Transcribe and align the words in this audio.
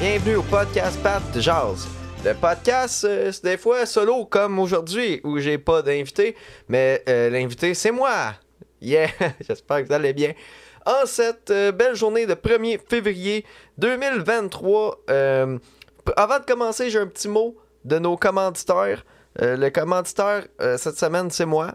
bienvenue 0.00 0.36
au 0.36 0.42
podcast 0.42 0.98
Pat 1.02 1.22
Jazz. 1.38 1.86
Le 2.24 2.34
podcast, 2.34 3.04
euh, 3.04 3.30
c'est 3.32 3.44
des 3.44 3.56
fois 3.56 3.86
solo 3.86 4.24
comme 4.26 4.58
aujourd'hui 4.58 5.20
où 5.24 5.38
j'ai 5.38 5.58
pas 5.58 5.82
d'invité, 5.82 6.36
mais 6.68 7.02
euh, 7.08 7.30
l'invité 7.30 7.74
c'est 7.74 7.90
moi. 7.92 8.34
Yeah, 8.80 9.08
j'espère 9.46 9.82
que 9.82 9.88
vous 9.88 9.92
allez 9.94 10.12
bien. 10.12 10.32
En 10.86 11.06
cette 11.06 11.50
euh, 11.50 11.72
belle 11.72 11.94
journée 11.94 12.26
de 12.26 12.34
1er 12.34 12.80
février 12.88 13.44
2023, 13.78 14.98
euh, 15.10 15.58
p- 16.04 16.12
avant 16.16 16.38
de 16.40 16.44
commencer, 16.44 16.90
j'ai 16.90 16.98
un 16.98 17.06
petit 17.06 17.28
mot 17.28 17.56
de 17.84 17.98
nos 17.98 18.16
commanditaires. 18.16 19.04
Le 19.40 19.68
commanditaire 19.68 20.46
cette 20.78 20.98
semaine, 20.98 21.30
c'est 21.30 21.46
moi. 21.46 21.74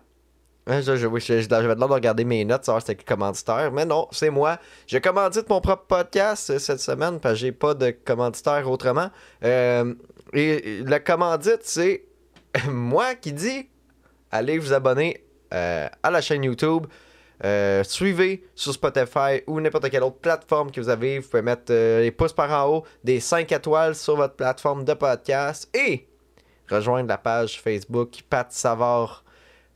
Hein, 0.65 0.81
Je, 0.81 0.95
je, 0.95 1.07
oui, 1.07 1.19
je- 1.19 1.45
de 1.47 1.83
regarder 1.85 2.23
mes 2.23 2.45
notes, 2.45 2.63
savoir 2.65 2.81
c'était 2.81 2.95
qui 2.95 3.03
commanditaire, 3.05 3.71
mais 3.71 3.85
non, 3.85 4.07
c'est 4.11 4.29
moi. 4.29 4.57
Je 4.87 4.97
commandite 4.97 5.49
mon 5.49 5.59
propre 5.59 5.85
podcast 5.87 6.49
euh, 6.51 6.59
cette 6.59 6.79
semaine 6.79 7.19
parce 7.19 7.33
que 7.35 7.39
j'ai 7.41 7.51
pas 7.51 7.73
de 7.73 7.91
commanditaire 7.91 8.69
autrement. 8.69 9.09
Euh, 9.43 9.93
et 10.31 10.81
la 10.85 10.99
commandite, 11.01 11.63
c'est 11.63 12.05
moi 12.69 13.15
qui 13.15 13.33
dis 13.33 13.69
allez 14.31 14.57
vous 14.57 14.71
abonner 14.73 15.23
euh, 15.53 15.87
à 16.01 16.09
la 16.11 16.21
chaîne 16.21 16.43
YouTube. 16.43 16.87
Suivez 17.83 18.45
sur 18.55 18.71
Spotify 18.71 19.41
ou 19.47 19.59
n'importe 19.59 19.89
quelle 19.89 20.03
autre 20.03 20.19
plateforme 20.19 20.71
que 20.71 20.79
vous 20.79 20.87
avez. 20.87 21.19
Vous 21.19 21.27
pouvez 21.27 21.41
mettre 21.41 21.73
les 21.73 22.11
pouces 22.11 22.31
par 22.31 22.49
en 22.51 22.69
haut, 22.71 22.83
des 23.03 23.19
5 23.19 23.51
étoiles 23.51 23.95
sur 23.95 24.15
votre 24.15 24.35
plateforme 24.35 24.85
de 24.85 24.93
podcast 24.93 25.69
et 25.75 26.07
rejoindre 26.69 27.09
la 27.09 27.17
page 27.17 27.59
Facebook 27.61 28.21
Pat 28.29 28.49
Savard 28.53 29.22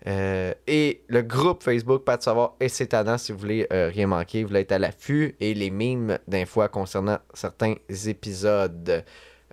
euh, 0.05 0.53
et 0.67 1.01
le 1.07 1.21
groupe 1.23 1.63
Facebook 1.63 2.03
Pat 2.03 2.21
Savard 2.21 2.55
et 2.59 2.69
c'est 2.69 2.87
tannant 2.87 3.17
si 3.17 3.31
vous 3.31 3.39
voulez 3.39 3.67
euh, 3.73 3.89
rien 3.89 4.07
manquer, 4.07 4.43
vous 4.43 4.49
voulez 4.49 4.61
être 4.61 4.71
à 4.71 4.79
l'affût 4.79 5.35
et 5.39 5.53
les 5.53 5.69
mimes 5.71 6.19
d'infos 6.27 6.67
concernant 6.69 7.17
certains 7.33 7.73
épisodes. 8.05 9.03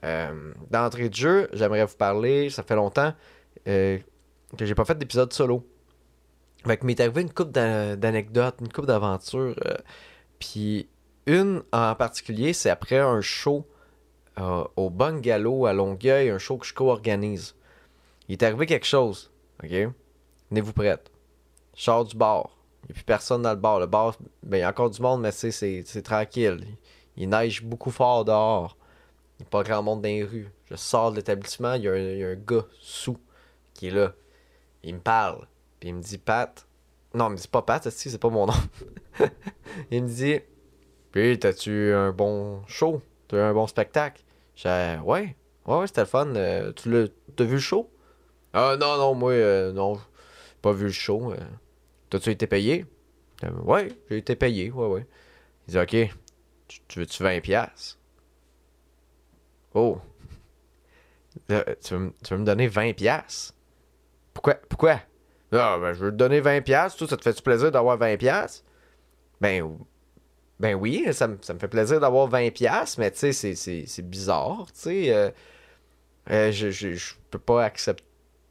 Euh, 0.05 0.53
D'entrée 0.70 1.09
de 1.09 1.14
jeu, 1.14 1.48
j'aimerais 1.55 1.84
vous 1.86 1.97
parler, 1.97 2.51
ça 2.51 2.62
fait 2.62 2.77
longtemps 2.77 3.14
que 3.64 4.01
j'ai 4.61 4.75
pas 4.75 4.84
fait 4.84 4.98
d'épisode 4.98 5.33
solo. 5.33 5.67
Fait 6.67 6.77
que 6.77 6.84
m'est 6.86 7.01
arrivé 7.01 7.23
une 7.23 7.33
coupe 7.33 7.51
d'an- 7.51 7.97
d'anecdotes, 7.97 8.56
une 8.61 8.70
coupe 8.70 8.86
d'aventures. 8.86 9.55
Puis 10.39 10.89
une 11.27 11.62
en 11.73 11.95
particulier, 11.95 12.53
c'est 12.53 12.69
après 12.70 12.98
un 12.98 13.23
show 13.23 13.67
au 14.77 14.91
Bungalow 14.91 15.64
à 15.67 15.73
Longueuil, 15.73 16.29
un 16.29 16.39
show 16.39 16.58
que 16.58 16.67
je 16.67 16.75
co-organise. 16.75 17.55
Il 18.29 18.33
est 18.33 18.42
arrivé 18.42 18.67
quelque 18.67 18.86
chose, 18.86 19.33
ok? 19.62 19.89
Tenez-vous 20.48 20.73
prête. 20.73 21.11
Je 21.77 21.83
sors 21.83 22.05
du 22.05 22.17
bar. 22.17 22.50
Il 22.83 22.87
n'y 22.87 22.92
a 22.92 22.95
plus 22.95 23.05
personne 23.05 23.42
dans 23.42 23.50
le 23.50 23.56
bar. 23.56 23.81
Le 23.81 23.87
bar, 23.87 24.17
ben, 24.42 24.59
il 24.59 24.61
y 24.61 24.62
a 24.62 24.69
encore 24.69 24.91
du 24.91 25.01
monde, 25.01 25.20
mais 25.20 25.33
c'est, 25.33 26.03
tranquille. 26.03 26.67
Il 27.17 27.28
neige 27.28 27.62
beaucoup 27.62 27.91
fort 27.91 28.25
dehors. 28.25 28.77
Il 29.39 29.42
n'y 29.42 29.47
a 29.47 29.51
pas 29.51 29.62
grand 29.62 29.83
monde 29.83 30.03
dans 30.03 30.09
les 30.09 30.25
rues. 30.25 30.51
Je 30.70 30.77
sors 30.77 31.11
de 31.11 31.17
l'établissement, 31.17 31.75
il 31.75 31.83
y, 31.83 31.89
a 31.89 31.92
un- 31.92 32.34
gars 32.34 32.67
sous 32.81 33.19
qui 33.73 33.89
est 33.89 33.91
là. 33.91 34.12
Il 34.83 34.95
me 34.95 35.01
parle. 35.01 35.47
Puis 35.81 35.89
il 35.89 35.95
me 35.95 36.03
dit 36.03 36.19
Pat. 36.19 36.67
Non, 37.14 37.29
il 37.29 37.33
me 37.33 37.36
dit 37.36 37.48
pas 37.48 37.62
Pat, 37.62 37.89
c'est 37.89 38.19
pas 38.19 38.29
mon 38.29 38.47
nom. 38.47 38.53
il 39.91 40.03
me 40.03 40.08
dit 40.08 40.41
Puis 41.12 41.39
t'as-tu 41.39 41.92
un 41.92 42.12
bon 42.12 42.62
show? 42.67 43.01
T'as 43.29 43.39
eu 43.39 43.41
un 43.41 43.55
bon 43.55 43.67
spectacle? 43.67 44.23
J'ai 44.56 44.98
Ouais, 45.05 45.36
ouais, 45.67 45.77
ouais, 45.79 45.86
c'était 45.86 46.03
le 46.03 46.06
fun. 46.06 46.34
Euh, 46.36 46.73
tu 46.73 46.91
l'as 46.91 47.45
vu 47.45 47.55
le 47.55 47.58
show? 47.58 47.91
Ah 48.53 48.77
non, 48.79 48.97
non, 48.98 49.14
moi, 49.14 49.33
euh, 49.33 49.73
non, 49.73 49.98
pas 50.65 50.73
vu 50.73 50.87
le 50.87 50.93
show. 50.93 51.31
euh. 51.33 51.37
T'as-tu 52.11 52.31
été 52.31 52.47
payé? 52.47 52.87
Euh, 53.45 53.51
Ouais, 53.62 53.89
j'ai 54.09 54.17
été 54.19 54.34
payé, 54.34 54.70
ouais, 54.70 54.87
ouais. 54.87 55.07
Il 55.69 55.73
dit 55.73 55.79
Ok, 55.79 56.17
tu, 56.69 56.81
tu 56.89 56.98
veux-tu 57.01 57.23
20$? 57.23 57.41
piastres? 57.43 57.98
Oh. 59.75 60.01
Tu, 61.48 61.55
veux, 61.95 61.98
me- 61.98 62.12
tu 62.25 62.35
me 62.35 62.45
donner 62.45 62.67
20$? 62.69 62.95
piastres? 62.95 63.55
Pourquoi? 64.33 64.55
Pourquoi? 64.69 65.01
Ah, 65.52 65.79
ben, 65.80 65.92
je 65.92 66.05
veux 66.05 66.11
te 66.11 66.17
donner 66.17 66.41
20$. 66.41 66.63
piastres. 66.63 66.98
Toi, 66.98 67.08
ça 67.08 67.17
te 67.17 67.23
fait-tu 67.23 67.42
plaisir 67.42 67.70
d'avoir 67.70 67.96
20$? 67.98 68.17
piastres? 68.17 68.64
Ben, 69.41 69.79
ben 70.61 70.75
oui, 70.75 71.07
ça, 71.13 71.29
me- 71.29 71.39
ça 71.42 71.52
me 71.55 71.58
fait 71.58 71.69
plaisir 71.69 72.01
d'avoir 72.01 72.27
20$, 72.29 72.51
piastres, 72.52 72.98
mais 73.01 73.11
tu 73.11 73.33
sais, 73.33 73.55
c'est 73.86 74.02
bizarre, 74.08 74.67
tu 74.73 74.81
sais. 74.81 75.13
euh, 75.14 75.31
euh, 76.31 76.51
je, 76.52 76.70
je, 76.70 76.95
je 76.95 77.14
peux 77.31 77.39
pas 77.39 77.64
accepter. 77.64 78.05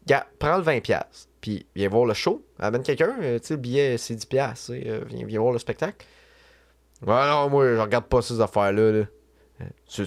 Gars, 0.06 0.28
prends 0.40 0.58
le 0.58 0.64
20$, 0.64 0.81
piastres, 0.81 1.30
puis 1.40 1.66
viens 1.75 1.90
voir 1.90 2.06
le 2.06 2.14
show. 2.14 2.46
Amène 2.59 2.84
quelqu'un, 2.84 3.16
euh, 3.22 3.40
tu 3.40 3.47
sais, 3.47 3.53
le 3.53 3.59
billet, 3.59 3.97
c'est 3.97 4.16
10$, 4.16 4.28
piastres, 4.28 4.74
tu 4.74 4.81
sais, 4.81 4.90
euh, 4.90 5.03
viens, 5.08 5.25
viens 5.25 5.40
voir 5.40 5.53
le 5.53 5.59
spectacle. 5.59 6.06
Ouais, 7.06 7.28
non, 7.28 7.50
moi, 7.50 7.75
je 7.75 7.80
regarde 7.80 8.06
pas 8.06 8.22
ces 8.22 8.40
affaires-là, 8.42 8.92
là. 8.92 9.06
Euh, 9.62 9.66
Tu, 9.88 10.06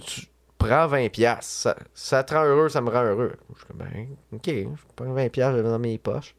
prends 0.58 0.86
20$, 0.86 1.10
piastres, 1.10 1.74
ça, 1.94 2.24
te 2.24 2.34
rend 2.34 2.44
heureux, 2.44 2.68
ça 2.68 2.80
me 2.80 2.90
rend 2.90 3.04
heureux. 3.04 3.32
Je 3.52 3.58
suis 3.58 3.66
comme, 3.66 3.78
ben, 3.78 4.08
ok, 4.32 4.46
je 4.46 4.94
prends 4.94 5.14
20$, 5.14 5.30
piastres, 5.30 5.58
je 5.58 5.62
mets 5.62 5.70
dans 5.70 5.78
mes 5.78 5.98
poches. 5.98 6.34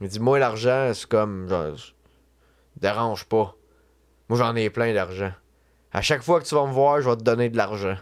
Il 0.00 0.08
dit, 0.08 0.20
moi, 0.20 0.38
l'argent, 0.38 0.92
c'est 0.94 1.08
comme, 1.08 1.48
genre, 1.48 1.76
dérange 2.76 3.24
pas. 3.24 3.54
Moi, 4.28 4.38
j'en 4.38 4.54
ai 4.56 4.70
plein 4.70 4.92
d'argent. 4.92 5.32
À 5.92 6.02
chaque 6.02 6.22
fois 6.22 6.40
que 6.40 6.46
tu 6.46 6.54
vas 6.54 6.66
me 6.66 6.72
voir, 6.72 7.00
je 7.00 7.08
vais 7.08 7.16
te 7.16 7.22
donner 7.22 7.48
de 7.48 7.56
l'argent. 7.56 7.96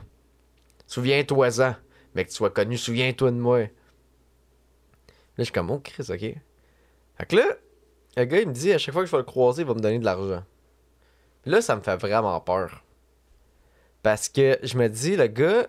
Souviens-toi-en. 0.87 1.75
Mais 2.15 2.25
que 2.25 2.31
tu 2.31 2.37
sois 2.37 2.51
connu, 2.51 2.77
souviens-toi 2.77 3.31
de 3.31 3.37
moi. 3.37 3.67
Là, 5.37 5.39
je 5.39 5.45
suis 5.45 5.53
comme, 5.53 5.71
oh, 5.71 5.79
Chris, 5.79 6.07
ok. 6.11 6.21
Fait 6.21 7.27
que 7.27 7.37
là, 7.37 7.47
le 8.17 8.25
gars, 8.25 8.41
il 8.41 8.49
me 8.49 8.53
dit, 8.53 8.73
à 8.73 8.79
chaque 8.79 8.93
fois 8.93 9.03
que 9.03 9.07
je 9.07 9.13
vais 9.13 9.19
le 9.19 9.25
croiser, 9.25 9.63
il 9.63 9.69
va 9.69 9.75
me 9.75 9.81
donner 9.81 9.99
de 9.99 10.05
l'argent. 10.05 10.45
Là, 11.45 11.63
ça 11.63 11.77
me 11.77 11.81
fait 11.81 11.97
vraiment 11.97 12.39
peur. 12.41 12.85
Parce 14.03 14.29
que 14.29 14.59
je 14.63 14.77
me 14.77 14.89
dis, 14.89 15.17
le 15.17 15.27
gars, 15.27 15.67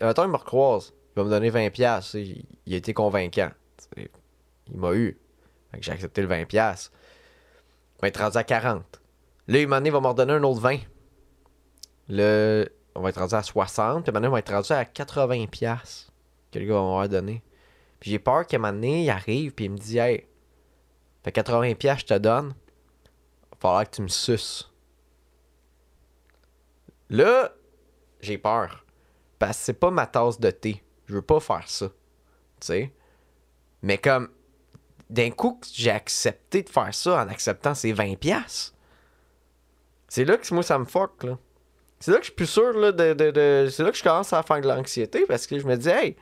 un 0.00 0.12
temps, 0.12 0.24
il 0.24 0.30
me 0.30 0.36
recroise. 0.36 0.92
Il 1.16 1.20
va 1.20 1.24
me 1.24 1.30
donner 1.30 1.50
20$. 1.50 1.70
piastres, 1.70 2.12
tu 2.12 2.26
sais, 2.26 2.44
Il, 2.66 2.74
a 2.74 2.76
été 2.76 2.92
convaincant. 2.92 3.50
Il 3.96 4.76
m'a 4.76 4.92
eu. 4.92 5.18
Fait 5.70 5.78
que 5.78 5.84
j'ai 5.84 5.92
accepté 5.92 6.22
le 6.22 6.28
20$. 6.28 6.46
piastres. 6.46 6.92
Il 7.98 8.02
va 8.02 8.08
être 8.08 8.20
rendu 8.20 8.36
à 8.36 8.44
40. 8.44 9.00
Là, 9.46 9.58
il 9.58 9.68
donné, 9.68 9.88
il 9.88 9.92
va 9.92 10.00
me 10.00 10.06
redonner 10.08 10.32
un 10.32 10.42
autre 10.42 10.60
20. 10.60 10.78
Là, 12.08 12.64
on 12.94 13.02
va 13.02 13.08
être 13.08 13.20
rendu 13.20 13.34
à 13.34 13.42
60. 13.42 14.04
Puis 14.04 14.12
maintenant, 14.12 14.28
on 14.28 14.32
va 14.32 14.40
être 14.40 14.52
rendu 14.52 14.72
à 14.72 14.84
80$ 14.84 15.48
piastres 15.48 16.12
que 16.50 16.58
le 16.58 16.66
gars 16.66 16.74
va 16.74 16.80
m'avoir 16.80 17.08
donné. 17.08 17.42
Puis 18.00 18.10
j'ai 18.10 18.18
peur 18.18 18.46
qu'à 18.46 18.56
un 18.56 18.60
moment 18.60 18.72
donné, 18.72 19.04
il 19.04 19.10
arrive 19.10 19.52
puis 19.52 19.66
il 19.66 19.70
me 19.70 19.78
dit 19.78 19.98
Hey, 19.98 20.26
fait 21.22 21.30
80$ 21.34 21.74
piastres, 21.76 22.02
je 22.08 22.14
te 22.14 22.18
donne. 22.18 22.48
Va 22.48 23.56
falloir 23.58 23.84
que 23.90 23.96
tu 23.96 24.02
me 24.02 24.08
suces. 24.08 24.70
Là, 27.10 27.52
j'ai 28.20 28.38
peur. 28.38 28.84
Parce 29.38 29.58
que 29.58 29.64
c'est 29.64 29.72
pas 29.74 29.90
ma 29.90 30.06
tasse 30.06 30.38
de 30.40 30.50
thé. 30.50 30.82
Je 31.06 31.14
veux 31.14 31.22
pas 31.22 31.40
faire 31.40 31.68
ça. 31.68 31.88
Tu 31.88 31.94
sais? 32.66 32.92
Mais 33.82 33.98
comme, 33.98 34.30
d'un 35.10 35.30
coup, 35.30 35.60
j'ai 35.72 35.90
accepté 35.90 36.62
de 36.62 36.68
faire 36.70 36.94
ça 36.94 37.22
en 37.22 37.28
acceptant 37.28 37.74
ces 37.74 37.92
20$. 37.92 38.16
piastres. 38.16 38.74
C'est 40.08 40.24
là 40.24 40.36
que 40.36 40.54
moi, 40.54 40.62
ça 40.62 40.78
me 40.78 40.84
fuck, 40.84 41.24
là. 41.24 41.38
C'est 42.00 42.10
là 42.10 42.18
que 42.18 42.22
je 42.24 42.28
suis 42.28 42.34
plus 42.36 42.46
sûr, 42.46 42.72
là, 42.72 42.92
de... 42.92 43.14
de, 43.14 43.30
de- 43.30 43.68
C'est 43.70 43.82
là 43.82 43.90
que 43.90 43.96
je 43.96 44.02
commence 44.02 44.32
à 44.32 44.42
faire 44.42 44.60
de 44.60 44.68
l'anxiété, 44.68 45.24
parce 45.26 45.46
que 45.46 45.58
je 45.58 45.66
me 45.66 45.76
dis, 45.76 45.88
hey, 45.88 46.16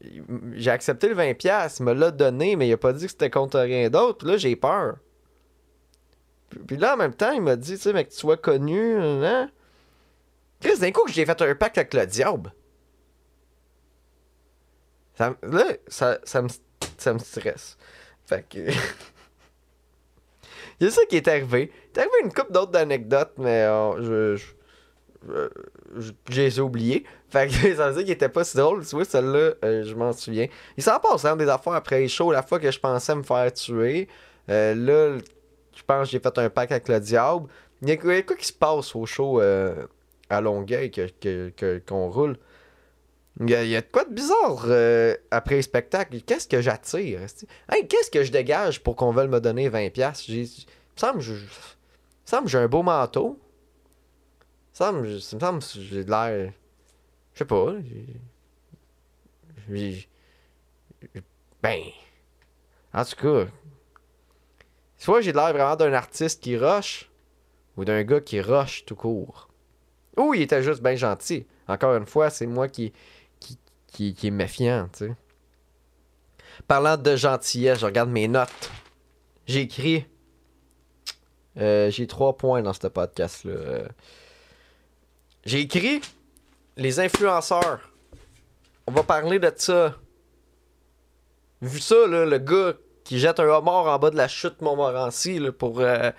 j'ai 0.00 0.70
accepté 0.70 1.08
le 1.08 1.14
20$, 1.14 1.34
piastres, 1.34 1.80
il 1.80 1.84
me 1.84 1.92
l'a 1.92 2.10
donné, 2.10 2.56
mais 2.56 2.68
il 2.68 2.72
a 2.72 2.76
pas 2.76 2.92
dit 2.92 3.06
que 3.06 3.10
c'était 3.10 3.30
contre 3.30 3.58
rien 3.58 3.90
d'autre, 3.90 4.26
là, 4.26 4.36
j'ai 4.36 4.56
peur. 4.56 4.96
Puis- 6.66 6.76
là, 6.76 6.94
en 6.94 6.96
même 6.96 7.14
temps, 7.14 7.32
il 7.32 7.42
m'a 7.42 7.56
dit, 7.56 7.72
tu 7.72 7.78
sais, 7.78 7.92
mais 7.92 8.04
que 8.04 8.10
tu 8.10 8.16
sois 8.16 8.36
connu, 8.36 8.98
hein? 9.00 9.50
Chris, 10.60 10.78
d'un 10.78 10.92
coup, 10.92 11.04
que 11.04 11.12
j'ai 11.12 11.26
fait 11.26 11.40
un 11.42 11.54
pacte 11.54 11.78
avec 11.78 11.94
le 11.94 12.06
diable. 12.06 12.52
Ça, 15.14 15.34
là, 15.42 15.64
ça, 15.86 16.18
ça, 16.24 16.42
me, 16.42 16.48
ça 16.98 17.14
me 17.14 17.18
stresse. 17.18 17.76
Fait 18.26 18.46
que... 18.48 18.70
Il 20.80 20.88
a 20.88 20.90
ça 20.90 21.06
qui 21.06 21.16
est 21.16 21.28
arrivé. 21.28 21.72
Il 21.72 21.98
est 21.98 21.98
arrivé 21.98 22.14
une 22.22 22.32
couple 22.32 22.52
d'autres 22.52 22.78
anecdotes, 22.78 23.32
mais 23.38 23.64
je, 23.98 24.36
je, 24.36 24.46
je- 25.98 26.12
j'ai 26.50 26.60
oublié. 26.60 27.04
Fait 27.28 27.48
que 27.48 27.74
ça 27.74 27.88
veut 27.88 27.94
dire 27.96 28.04
qu'il 28.04 28.12
était 28.12 28.28
pas 28.28 28.44
si 28.44 28.56
drôle. 28.56 28.86
Tu 28.86 28.94
vois, 28.96 29.04
celle-là, 29.04 29.54
euh, 29.64 29.84
je 29.84 29.94
m'en 29.94 30.12
souviens. 30.12 30.46
Il 30.76 30.82
s'en 30.82 30.98
passe 31.00 31.24
hein, 31.24 31.36
des 31.36 31.48
affaires 31.48 31.72
après 31.74 32.00
les 32.00 32.08
shows. 32.08 32.30
La 32.32 32.42
fois 32.42 32.58
que 32.58 32.70
je 32.70 32.78
pensais 32.78 33.14
me 33.14 33.22
faire 33.22 33.52
tuer, 33.52 34.08
euh, 34.48 34.74
là, 34.74 35.18
je 35.74 35.82
pense 35.86 36.06
que 36.08 36.12
j'ai 36.12 36.20
fait 36.20 36.38
un 36.38 36.48
pacte 36.50 36.72
avec 36.72 36.88
le 36.88 37.00
diable. 37.00 37.48
Il 37.82 37.88
y 37.88 37.92
a 37.92 37.96
quoi 37.96 38.36
qui 38.36 38.46
se 38.46 38.52
passe 38.52 38.94
au 38.96 39.04
show 39.06 39.40
euh, 39.40 39.86
à 40.30 40.40
Longueuil 40.40 40.90
que, 40.90 41.08
que- 41.20 41.82
qu'on 41.86 42.08
roule? 42.10 42.36
Il 43.38 43.50
y, 43.50 43.54
a, 43.76 43.82
de 43.82 43.86
quoi 43.92 44.04
de 44.06 44.14
bizarre 44.14 44.64
euh, 44.66 45.14
après 45.30 45.56
le 45.56 45.62
spectacle. 45.62 46.22
Qu'est-ce 46.22 46.48
que 46.48 46.62
j'attire? 46.62 47.20
Hey, 47.70 47.86
qu'est-ce 47.86 48.10
que 48.10 48.22
je 48.24 48.32
dégage 48.32 48.82
pour 48.82 48.96
qu'on 48.96 49.10
veuille 49.12 49.28
me 49.28 49.40
donner 49.40 49.68
20$? 49.68 50.24
J'ai, 50.26 50.40
il 50.40 50.40
me 50.42 50.46
semble 50.96 51.18
que 51.18 51.24
je- 51.24 51.32
il 51.32 51.36
me 51.42 51.44
semble 52.24 52.44
que 52.44 52.50
j'ai 52.50 52.58
un 52.58 52.66
beau 52.68 52.82
manteau. 52.82 53.38
Il 54.78 54.92
me 54.92 55.18
semble, 55.18 55.60
que 55.60 55.80
j'ai 55.80 56.04
de 56.04 56.10
l'air. 56.10 56.52
Je 57.32 57.38
sais 57.38 57.44
pas. 57.44 57.74
j'ai- 59.70 60.08
Ben. 61.62 61.80
En 62.92 63.04
tout 63.04 63.16
cas. 63.16 63.50
Soit 64.98 65.20
j'ai 65.20 65.32
de 65.32 65.36
l'air 65.36 65.52
vraiment 65.52 65.76
d'un 65.76 65.92
artiste 65.92 66.42
qui 66.42 66.56
rush, 66.56 67.10
ou 67.76 67.84
d'un 67.84 68.02
gars 68.02 68.20
qui 68.20 68.40
rush 68.40 68.84
tout 68.84 68.96
court. 68.96 69.48
Ou 70.16 70.34
il 70.34 70.42
était 70.42 70.62
juste 70.62 70.82
bien 70.82 70.94
gentil. 70.96 71.46
Encore 71.68 71.94
une 71.96 72.06
fois, 72.06 72.30
c'est 72.30 72.46
moi 72.46 72.68
qui, 72.68 72.92
qui, 73.40 73.58
qui, 73.86 74.14
qui 74.14 74.26
est 74.28 74.30
méfiant, 74.30 74.88
tu 74.92 75.08
sais. 75.08 75.14
Parlant 76.66 76.96
de 76.96 77.16
gentillesse, 77.16 77.80
je 77.80 77.86
regarde 77.86 78.08
mes 78.10 78.28
notes. 78.28 78.70
J'ai 79.46 79.60
écrit. 79.62 80.06
euh, 81.58 81.90
j'ai 81.90 82.06
trois 82.06 82.36
points 82.36 82.62
dans 82.62 82.72
ce 82.72 82.86
podcast-là. 82.86 83.88
J'ai 85.46 85.60
écrit 85.60 86.00
les 86.76 86.98
influenceurs. 86.98 87.92
On 88.88 88.92
va 88.92 89.04
parler 89.04 89.38
de 89.38 89.52
ça. 89.56 89.94
Vu 91.62 91.78
ça, 91.78 91.94
là, 92.08 92.26
le 92.26 92.38
gars 92.38 92.72
qui 93.04 93.20
jette 93.20 93.38
un 93.38 93.46
homard 93.46 93.86
en 93.86 93.96
bas 94.00 94.10
de 94.10 94.16
la 94.16 94.26
chute 94.26 94.60
Montmorency 94.60 95.40
pour 95.56 95.78
euh, 95.78 96.10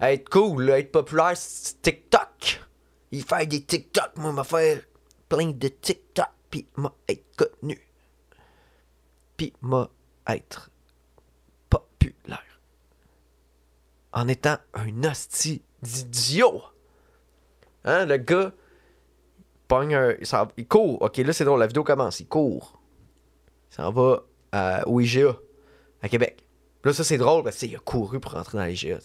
être 0.00 0.28
cool, 0.28 0.70
être 0.70 0.92
populaire 0.92 1.36
sur 1.36 1.80
TikTok. 1.80 2.62
Il 3.10 3.24
fait 3.24 3.46
des 3.46 3.64
TikTok, 3.64 4.16
moi, 4.16 4.30
m'a 4.30 4.44
faire 4.44 4.80
plein 5.28 5.50
de 5.50 5.68
TikTok, 5.68 6.30
puis 6.48 6.68
m'a 6.76 6.94
être 7.08 7.24
connu. 7.34 7.80
Puis 9.36 9.52
m'a 9.60 9.90
être 10.28 10.70
populaire. 11.68 12.60
En 14.12 14.28
étant 14.28 14.58
un 14.74 15.02
hostie 15.02 15.62
d'idiot. 15.82 16.62
Hein, 17.84 18.06
le 18.06 18.18
gars, 18.18 18.52
il 18.52 18.67
pogne 19.68 19.94
un. 19.94 20.14
Il, 20.56 20.66
court. 20.66 21.00
Ok, 21.02 21.18
là, 21.18 21.32
c'est 21.32 21.44
drôle, 21.44 21.60
la 21.60 21.66
vidéo 21.66 21.84
commence. 21.84 22.20
Il 22.20 22.26
court. 22.26 22.80
Il 23.70 23.76
s'en 23.76 23.92
va 23.92 24.24
à- 24.50 24.88
au 24.88 25.00
IGA, 25.00 25.36
à 26.02 26.08
Québec. 26.08 26.44
Là, 26.84 26.92
ça, 26.92 27.04
c'est 27.04 27.18
drôle 27.18 27.44
parce 27.44 27.56
qu'il 27.56 27.74
a 27.76 27.78
couru 27.78 28.18
pour 28.18 28.32
rentrer 28.32 28.58
dans 28.58 28.64
l'IGA. 28.64 28.98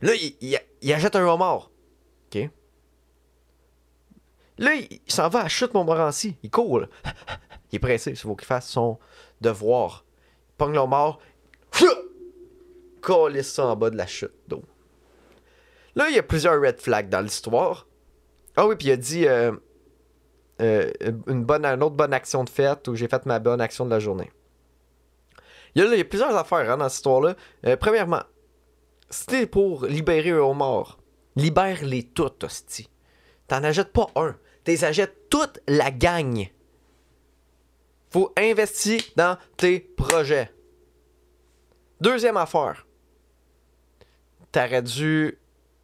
Là, 0.00 0.12
il, 0.40 0.92
achète 0.92 1.14
un 1.14 1.26
homard. 1.26 1.70
OK? 2.26 2.48
Là, 4.58 4.74
il, 4.74 5.00
s'en 5.08 5.28
va 5.28 5.44
à 5.44 5.48
chute 5.48 5.74
Montmorency. 5.74 6.36
Il 6.42 6.50
court. 6.50 6.86
Il 7.72 7.76
est 7.76 7.80
pressé. 7.80 8.10
Il 8.10 8.16
faut 8.16 8.34
qu'il 8.34 8.46
fasse 8.46 8.68
son 8.68 8.98
devoir. 9.40 10.04
Il 10.50 10.56
pogne 10.56 10.72
le 10.72 10.78
homard. 10.78 11.18
Colle 13.00 13.44
ça 13.44 13.66
en 13.66 13.76
bas 13.76 13.90
de 13.90 13.96
la 13.96 14.06
chute 14.06 14.34
d'eau. 14.48 14.64
Là, 15.94 16.08
il 16.08 16.16
y 16.16 16.18
a 16.18 16.22
plusieurs 16.22 16.60
red 16.60 16.80
flags 16.80 17.08
dans 17.08 17.20
l'histoire. 17.20 17.86
Ah 18.60 18.66
oui, 18.66 18.76
puis 18.76 18.88
il 18.88 18.90
a 18.90 18.96
dit 18.98 19.26
euh, 19.26 19.52
euh, 20.60 20.90
une, 21.28 21.44
bonne, 21.44 21.64
autre 21.64 21.96
bonne 21.96 22.12
action 22.12 22.44
de 22.44 22.50
fête 22.50 22.88
où 22.88 22.94
j'ai 22.94 23.08
fait 23.08 23.24
ma 23.24 23.38
bonne 23.38 23.58
action 23.58 23.86
de 23.86 23.90
la 23.90 24.00
journée. 24.00 24.30
Il 25.74 25.82
y 25.82 25.98
a, 25.98 26.04
plusieurs 26.04 26.36
affaires 26.36 26.70
hein, 26.70 26.76
dans 26.76 26.90
cette 26.90 26.98
histoire-là. 26.98 27.36
Euh, 27.64 27.78
premièrement, 27.78 28.22
c'était 29.08 29.46
pour 29.46 29.86
libérer 29.86 30.32
un 30.32 30.40
homard. 30.40 30.98
Libère-les 31.36 32.02
toutes, 32.02 32.44
hostie. 32.44 32.90
T'en 33.48 33.64
achètes 33.64 33.94
pas 33.94 34.08
un. 34.14 34.36
T'es 34.64 34.84
achètes 34.84 35.30
toute 35.30 35.58
la 35.66 35.90
gang. 35.90 36.46
Faut 38.10 38.30
investir 38.36 39.00
dans 39.16 39.38
tes 39.56 39.80
projets. 39.80 40.52
Deuxième 42.02 42.36
affaire. 42.36 42.86
T'aurais 44.52 44.82
dû 44.82 45.38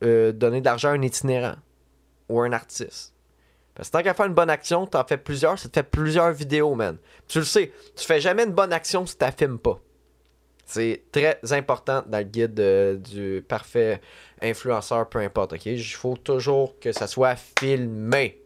euh, 0.04 0.32
donner 0.32 0.60
de 0.60 0.66
l'argent 0.66 0.90
à 0.90 0.92
un 0.92 1.00
itinérant 1.00 1.56
ou 2.28 2.40
un 2.40 2.52
artiste. 2.52 3.14
Parce 3.74 3.90
que 3.90 3.92
tant 3.92 4.02
qu'à 4.02 4.14
faire 4.14 4.26
une 4.26 4.34
bonne 4.34 4.50
action, 4.50 4.86
t'en 4.86 5.04
fais 5.04 5.18
plusieurs, 5.18 5.58
ça 5.58 5.68
te 5.68 5.74
fait 5.74 5.82
plusieurs 5.82 6.32
vidéos, 6.32 6.74
man. 6.74 6.96
Tu 7.28 7.38
le 7.40 7.44
sais, 7.44 7.72
tu 7.94 8.04
fais 8.04 8.20
jamais 8.20 8.44
une 8.44 8.52
bonne 8.52 8.72
action 8.72 9.04
si 9.04 9.16
t'affirmes 9.16 9.58
pas. 9.58 9.78
C'est 10.64 11.04
très 11.12 11.38
important 11.52 12.02
dans 12.06 12.18
le 12.18 12.24
guide 12.24 12.58
euh, 12.58 12.96
du 12.96 13.44
parfait 13.46 14.00
influenceur, 14.42 15.08
peu 15.08 15.20
importe, 15.20 15.52
ok? 15.52 15.66
Il 15.66 15.84
faut 15.84 16.16
toujours 16.16 16.78
que 16.80 16.90
ça 16.90 17.06
soit 17.06 17.36
filmé. 17.36 18.42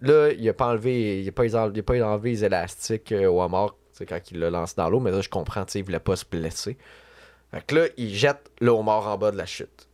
Là, 0.00 0.30
il 0.30 0.48
a 0.48 0.54
pas 0.54 0.68
enlevé, 0.68 1.20
il 1.22 1.28
a 1.28 1.32
pas, 1.32 1.42
enlevé, 1.42 1.72
il 1.76 1.80
a 1.80 1.82
pas 1.82 2.06
enlevé 2.06 2.30
les 2.30 2.44
élastiques 2.44 3.12
euh, 3.12 3.26
au 3.26 3.42
homard, 3.42 3.74
quand 4.08 4.30
il 4.30 4.38
le 4.38 4.48
lance 4.48 4.74
dans 4.74 4.88
l'eau, 4.88 5.00
mais 5.00 5.10
là, 5.10 5.20
je 5.20 5.28
comprends, 5.28 5.64
il 5.74 5.84
voulait 5.84 5.98
pas 5.98 6.16
se 6.16 6.24
blesser. 6.24 6.78
Fait 7.50 7.66
que 7.66 7.74
là, 7.74 7.86
il 7.96 8.14
jette 8.14 8.50
le 8.60 8.70
homard 8.70 9.06
en 9.08 9.18
bas 9.18 9.30
de 9.30 9.36
la 9.36 9.46
chute. 9.46 9.88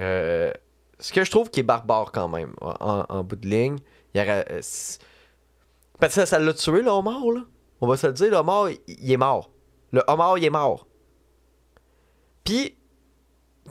Euh, 0.00 0.52
ce 1.00 1.12
que 1.12 1.24
je 1.24 1.30
trouve 1.30 1.50
qui 1.50 1.60
est 1.60 1.64
barbare 1.64 2.12
quand 2.12 2.28
même, 2.28 2.54
en, 2.60 3.22
bout 3.24 3.36
de 3.36 3.48
ligne, 3.48 3.78
il 4.14 4.20
y 4.20 4.24
aurait. 4.24 4.44
euh, 4.50 4.60
Parce 6.00 6.14
que 6.14 6.24
ça, 6.24 6.38
l'a 6.38 6.52
tué, 6.52 6.82
le 6.82 6.90
homard, 6.90 7.30
là. 7.32 7.42
On 7.80 7.86
va 7.86 7.96
se 7.96 8.06
le 8.08 8.12
dire, 8.12 8.30
le 8.30 8.36
homard, 8.36 8.70
il, 8.88 9.12
est 9.12 9.16
mort. 9.16 9.50
Le 9.92 10.02
homard, 10.08 10.38
il 10.38 10.44
est 10.44 10.50
mort. 10.50 10.88
Puis, 12.44 12.76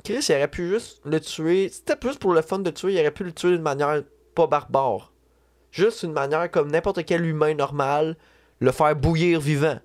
Chris, 0.03 0.25
il 0.29 0.35
aurait 0.35 0.47
pu 0.47 0.69
juste 0.69 1.01
le 1.06 1.19
tuer. 1.19 1.69
C'était 1.69 1.97
plus 1.97 2.15
pour 2.15 2.33
le 2.33 2.41
fun 2.41 2.59
de 2.59 2.69
tuer, 2.71 2.94
il 2.94 3.00
aurait 3.00 3.12
pu 3.12 3.24
le 3.25 3.33
tuer 3.33 3.51
d'une 3.51 3.62
manière 3.62 4.03
pas 4.33 4.47
barbare. 4.47 5.12
Juste 5.71 6.03
une 6.03 6.13
manière 6.13 6.50
comme 6.50 6.71
n'importe 6.71 7.03
quel 7.06 7.25
humain 7.25 7.53
normal, 7.53 8.15
le 8.59 8.71
faire 8.71 8.95
bouillir 8.95 9.41
vivant. 9.41 9.80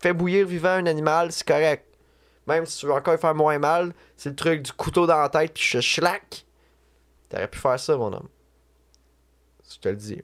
Fais 0.00 0.14
bouillir 0.14 0.46
vivant 0.46 0.70
un 0.70 0.86
animal, 0.86 1.30
c'est 1.32 1.46
correct. 1.46 1.89
Même 2.50 2.66
si 2.66 2.78
tu 2.78 2.86
veux 2.86 2.92
encore 2.92 3.16
faire 3.18 3.34
moins 3.34 3.60
mal, 3.60 3.94
c'est 4.16 4.30
le 4.30 4.34
truc 4.34 4.62
du 4.62 4.72
couteau 4.72 5.06
dans 5.06 5.20
la 5.20 5.28
tête 5.28 5.54
puis 5.54 5.62
je 5.62 5.80
schlac. 5.80 6.44
T'aurais 7.28 7.46
pu 7.46 7.60
faire 7.60 7.78
ça, 7.78 7.96
mon 7.96 8.12
homme. 8.12 8.28
Je 9.72 9.78
te 9.78 9.88
le 9.88 9.94
dis. 9.94 10.20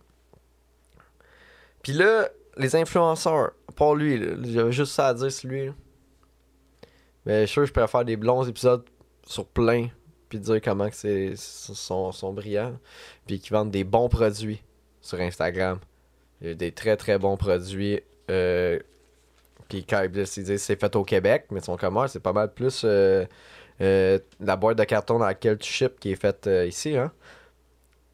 Puis 1.84 1.92
là, 1.92 2.28
les 2.56 2.74
influenceurs, 2.74 3.52
pas 3.76 3.94
lui, 3.94 4.20
j'avais 4.50 4.72
juste 4.72 4.92
ça 4.92 5.06
à 5.06 5.14
dire 5.14 5.30
sur 5.30 5.48
lui. 5.48 5.70
Mais 7.24 7.42
je 7.42 7.46
suis 7.46 7.52
sûr 7.52 7.62
que 7.62 7.68
je 7.68 7.72
pourrais 7.72 7.86
faire 7.86 8.04
des 8.04 8.16
longs 8.16 8.42
épisodes 8.42 8.84
sur 9.24 9.46
plein, 9.46 9.88
puis 10.28 10.40
dire 10.40 10.60
comment 10.60 10.90
que 10.90 10.96
c'est 10.96 11.36
sont, 11.36 12.10
sont 12.10 12.32
brillants, 12.32 12.76
puis 13.24 13.38
qu'ils 13.38 13.52
vendent 13.52 13.70
des 13.70 13.84
bons 13.84 14.08
produits 14.08 14.64
sur 15.00 15.20
Instagram. 15.20 15.78
Des 16.40 16.72
très 16.72 16.96
très 16.96 17.18
bons 17.20 17.36
produits. 17.36 18.00
Euh, 18.30 18.80
puis 19.68 19.84
quand 19.84 20.02
ils 20.02 20.10
disent 20.10 20.36
ils 20.36 20.58
c'est 20.58 20.80
fait 20.80 20.94
au 20.96 21.04
Québec, 21.04 21.46
mais 21.50 21.60
son 21.60 21.76
commerce 21.76 22.12
c'est 22.12 22.20
pas 22.20 22.32
mal 22.32 22.52
plus 22.52 22.82
euh, 22.84 23.24
euh, 23.80 24.18
la 24.40 24.56
boîte 24.56 24.78
de 24.78 24.84
carton 24.84 25.18
dans 25.18 25.26
laquelle 25.26 25.58
tu 25.58 25.70
ships 25.70 25.98
qui 26.00 26.12
est 26.12 26.20
faite 26.20 26.46
euh, 26.46 26.66
ici, 26.66 26.96
hein. 26.96 27.12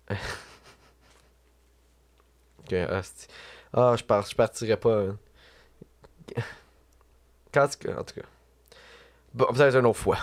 Ah, 3.74 3.96
je, 3.96 4.04
pars, 4.04 4.26
je 4.26 4.34
partirais 4.34 4.76
pas. 4.78 4.98
hein. 5.02 5.18
Quand, 7.52 7.64
en 7.64 8.04
tout 8.04 8.14
cas. 8.14 8.26
Bon, 9.34 9.44
avez 9.44 9.78
une 9.78 9.86
autre 9.86 9.98
fois. 9.98 10.18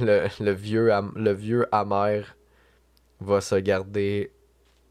Le, 0.00 0.26
le 0.40 0.50
vieux, 0.52 0.90
le 1.14 1.32
vieux 1.32 1.66
amer 1.72 2.36
va 3.20 3.40
se 3.40 3.54
garder 3.54 4.32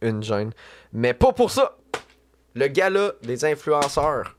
une 0.01 0.23
gêne. 0.23 0.51
Mais 0.93 1.13
pas 1.13 1.33
pour 1.33 1.51
ça! 1.51 1.77
Le 2.55 2.67
gars-là, 2.67 3.11
des 3.21 3.45
influenceurs. 3.45 4.35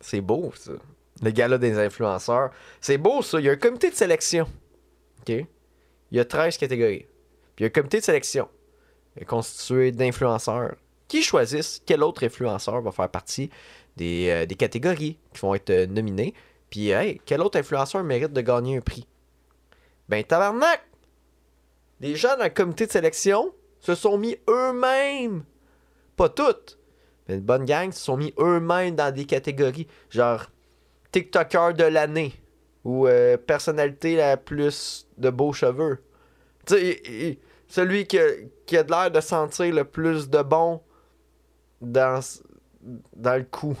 C'est 0.00 0.20
beau, 0.20 0.52
ça. 0.54 0.72
Le 1.22 1.30
gars-là 1.30 1.58
des 1.58 1.78
influenceurs. 1.78 2.50
C'est 2.80 2.98
beau, 2.98 3.22
ça. 3.22 3.40
Il 3.40 3.46
y 3.46 3.48
a 3.48 3.52
un 3.52 3.56
comité 3.56 3.90
de 3.90 3.94
sélection. 3.94 4.46
OK? 5.20 5.28
Il 5.30 6.16
y 6.16 6.20
a 6.20 6.24
13 6.24 6.56
catégories. 6.56 7.06
Puis 7.56 7.60
il 7.60 7.62
y 7.62 7.64
a 7.64 7.68
un 7.68 7.70
comité 7.70 7.98
de 7.98 8.04
sélection 8.04 8.48
est 9.20 9.24
constitué 9.24 9.92
d'influenceurs 9.92 10.76
qui 11.08 11.22
choisissent 11.22 11.82
quel 11.84 12.02
autre 12.02 12.24
influenceur 12.24 12.80
va 12.82 12.92
faire 12.92 13.08
partie 13.08 13.50
des, 13.96 14.28
euh, 14.28 14.46
des 14.46 14.54
catégories 14.54 15.18
qui 15.32 15.40
vont 15.40 15.54
être 15.54 15.70
euh, 15.70 15.86
nominés. 15.86 16.34
Puis, 16.70 16.90
hey, 16.90 17.20
quel 17.24 17.40
autre 17.40 17.58
influenceur 17.58 18.04
mérite 18.04 18.32
de 18.32 18.40
gagner 18.40 18.76
un 18.76 18.80
prix? 18.80 19.06
Ben, 20.08 20.22
tabarnak! 20.22 20.82
Les 22.00 22.14
gens 22.14 22.36
dans 22.36 22.52
comité 22.52 22.86
de 22.86 22.92
sélection 22.92 23.52
se 23.80 23.94
sont 23.94 24.18
mis 24.18 24.36
eux-mêmes, 24.48 25.44
pas 26.16 26.28
toutes, 26.28 26.77
mais 27.28 27.34
une 27.34 27.42
bonne 27.42 27.64
gang 27.64 27.92
se 27.92 28.00
sont 28.00 28.16
mis 28.16 28.32
eux-mêmes 28.38 28.96
dans 28.96 29.14
des 29.14 29.26
catégories. 29.26 29.86
Genre, 30.10 30.46
TikToker 31.12 31.74
de 31.74 31.84
l'année 31.84 32.32
ou 32.84 33.06
euh, 33.06 33.36
personnalité 33.36 34.16
la 34.16 34.36
plus 34.36 35.06
de 35.18 35.30
beaux 35.30 35.52
cheveux. 35.52 36.02
Tu 36.66 36.74
sais, 36.74 37.38
celui 37.68 38.06
qui 38.06 38.18
a, 38.18 38.82
de 38.82 38.90
l'air 38.90 39.10
de 39.10 39.20
sentir 39.20 39.74
le 39.74 39.84
plus 39.84 40.30
de 40.30 40.42
bon 40.42 40.80
dans, 41.80 42.20
dans 43.14 43.36
le 43.36 43.44
coup. 43.44 43.78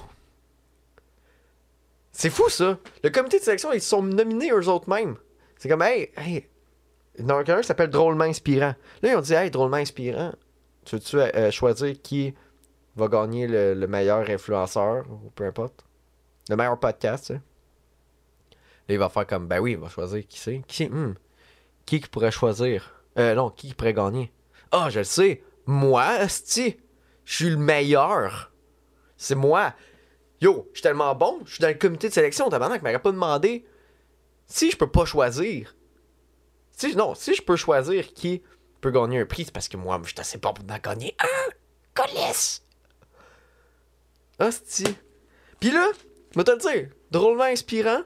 C'est 2.12 2.30
fou 2.30 2.48
ça. 2.48 2.78
Le 3.02 3.10
comité 3.10 3.38
de 3.38 3.44
sélection, 3.44 3.72
ils 3.72 3.80
se 3.80 3.88
sont 3.88 4.02
nominés 4.02 4.50
eux 4.50 4.68
autres 4.68 4.90
mêmes. 4.90 5.16
C'est 5.56 5.68
comme, 5.68 5.82
hey, 5.82 6.10
hey. 6.16 6.46
Il 7.16 7.22
y 7.22 7.24
en 7.24 7.30
a 7.30 7.34
un 7.34 7.60
qui 7.60 7.66
s'appelle 7.66 7.90
Drôlement 7.90 8.24
Inspirant. 8.24 8.74
Là, 9.02 9.12
ils 9.12 9.16
ont 9.16 9.20
dit, 9.20 9.34
hey, 9.34 9.50
Drôlement 9.50 9.76
Inspirant, 9.76 10.32
tu 10.84 10.96
veux-tu 10.96 11.18
euh, 11.18 11.50
choisir 11.50 11.94
qui 12.00 12.34
va 12.98 13.08
gagner 13.08 13.46
le, 13.46 13.74
le 13.74 13.86
meilleur 13.86 14.28
influenceur 14.28 15.04
ou 15.10 15.30
peu 15.30 15.46
importe 15.46 15.84
Le 16.48 16.56
meilleur 16.56 16.78
podcast, 16.78 17.26
tu. 17.26 17.32
Là, 17.32 17.40
il 18.94 18.98
va 18.98 19.08
faire 19.08 19.26
comme, 19.26 19.46
ben 19.46 19.60
oui, 19.60 19.72
il 19.72 19.78
va 19.78 19.88
choisir 19.88 20.26
qui 20.26 20.38
c'est. 20.38 20.62
Qui 20.66 20.86
Hmm. 20.86 21.14
Qui 21.84 22.00
qui 22.00 22.08
pourrait 22.08 22.30
choisir? 22.30 23.02
Euh, 23.18 23.34
non, 23.34 23.50
qui 23.50 23.74
pourrait 23.74 23.94
gagner? 23.94 24.32
Ah, 24.72 24.88
je 24.90 25.00
le 25.00 25.04
sais. 25.04 25.42
Moi, 25.66 26.22
esti. 26.22 26.78
Je 27.24 27.34
suis 27.34 27.50
le 27.50 27.56
meilleur. 27.56 28.52
C'est 29.16 29.34
moi. 29.34 29.74
Yo, 30.40 30.66
je 30.72 30.78
suis 30.78 30.82
tellement 30.82 31.14
bon. 31.14 31.40
Je 31.44 31.54
suis 31.54 31.62
dans 31.62 31.68
le 31.68 31.74
comité 31.74 32.08
de 32.08 32.14
sélection. 32.14 32.48
Tabarnak, 32.48 32.82
m'aurait 32.82 32.98
pas 33.02 33.12
demandé 33.12 33.66
si 34.46 34.70
je 34.70 34.76
peux 34.76 34.90
pas 34.90 35.04
choisir. 35.04 35.74
Si, 36.72 36.94
non, 36.96 37.14
si 37.14 37.34
je 37.34 37.42
peux 37.42 37.56
choisir 37.56 38.12
qui 38.14 38.42
peut 38.80 38.90
gagner 38.90 39.20
un 39.20 39.26
prix, 39.26 39.44
c'est 39.44 39.52
parce 39.52 39.68
que 39.68 39.76
moi, 39.76 40.00
je 40.04 40.08
suis 40.10 40.20
assez 40.20 40.38
pas 40.38 40.52
pour 40.52 40.64
en 40.64 40.78
gagner 40.78 41.16
un. 41.18 41.52
Colisse! 41.94 42.62
Hostie. 44.40 44.96
Pis 45.60 45.70
là, 45.70 45.90
je 46.32 46.38
vais 46.38 46.44
te 46.44 46.50
le 46.50 46.58
dire, 46.58 46.88
drôlement 47.10 47.44
inspirant, 47.44 48.00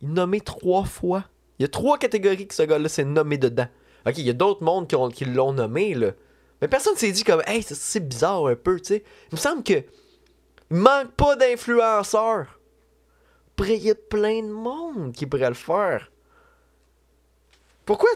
il 0.00 0.08
est 0.08 0.12
nommé 0.12 0.40
trois 0.40 0.84
fois. 0.84 1.24
Il 1.58 1.62
y 1.62 1.64
a 1.64 1.68
trois 1.68 1.98
catégories 1.98 2.46
que 2.46 2.54
ce 2.54 2.62
gars-là 2.62 2.88
s'est 2.88 3.04
nommé 3.04 3.38
dedans. 3.38 3.68
Ok, 4.06 4.18
il 4.18 4.26
y 4.26 4.30
a 4.30 4.34
d'autres 4.34 4.62
mondes 4.62 4.86
qui, 4.88 4.94
ont- 4.96 5.08
qui 5.10 5.24
l'ont 5.24 5.52
nommé, 5.52 5.94
là. 5.94 6.12
Mais 6.60 6.68
personne 6.68 6.96
s'est 6.96 7.10
dit 7.12 7.24
comme, 7.24 7.42
hey, 7.46 7.62
c'est 7.62 8.06
bizarre 8.06 8.46
un 8.46 8.56
peu, 8.56 8.78
tu 8.80 8.86
sais. 8.94 9.04
Il 9.32 9.36
me 9.36 9.40
semble 9.40 9.62
que. 9.62 9.82
Il 10.70 10.76
manque 10.76 11.12
pas 11.12 11.34
d'influenceurs. 11.36 12.60
Il 13.60 13.76
y 13.76 13.90
a 13.90 13.94
plein 13.94 14.42
de 14.42 14.50
monde 14.52 15.12
qui 15.12 15.26
pourrait 15.26 15.48
le 15.48 15.54
faire. 15.54 16.12
Pourquoi 17.84 18.10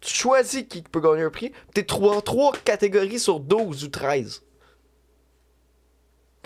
tu 0.00 0.14
choisis 0.14 0.64
qui 0.68 0.82
peut 0.82 1.00
gagner 1.00 1.22
un 1.22 1.30
prix? 1.30 1.52
T'es 1.74 1.84
trois, 1.84 2.22
trois 2.22 2.52
catégories 2.64 3.20
sur 3.20 3.38
12 3.38 3.84
ou 3.84 3.88
13. 3.88 4.42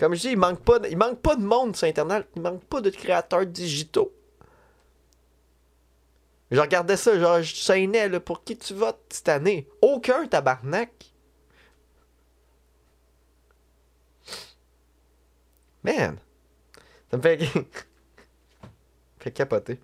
Comme 0.01 0.15
je 0.15 0.21
dis, 0.21 0.29
il 0.29 0.37
manque 0.37 0.63
pas 0.63 0.79
de, 0.79 0.87
il 0.87 0.97
manque 0.97 1.21
pas 1.21 1.35
de 1.35 1.43
monde 1.43 1.75
sur 1.75 1.87
Internet. 1.87 2.27
Il 2.35 2.41
manque 2.41 2.63
pas 2.65 2.81
de 2.81 2.89
créateurs 2.89 3.45
digitaux. 3.45 4.11
Je 6.49 6.59
regardais 6.59 6.97
ça, 6.97 7.19
genre, 7.19 7.43
je 7.43 7.55
saignais, 7.55 8.09
là, 8.09 8.19
pour 8.19 8.43
qui 8.43 8.57
tu 8.57 8.73
votes 8.73 8.99
cette 9.11 9.29
année? 9.29 9.69
Aucun 9.79 10.25
tabarnak. 10.25 11.13
Man. 15.83 16.17
Ça 17.11 17.17
me 17.17 17.21
fait... 17.21 17.37
fait 19.19 19.31
capoter. 19.31 19.79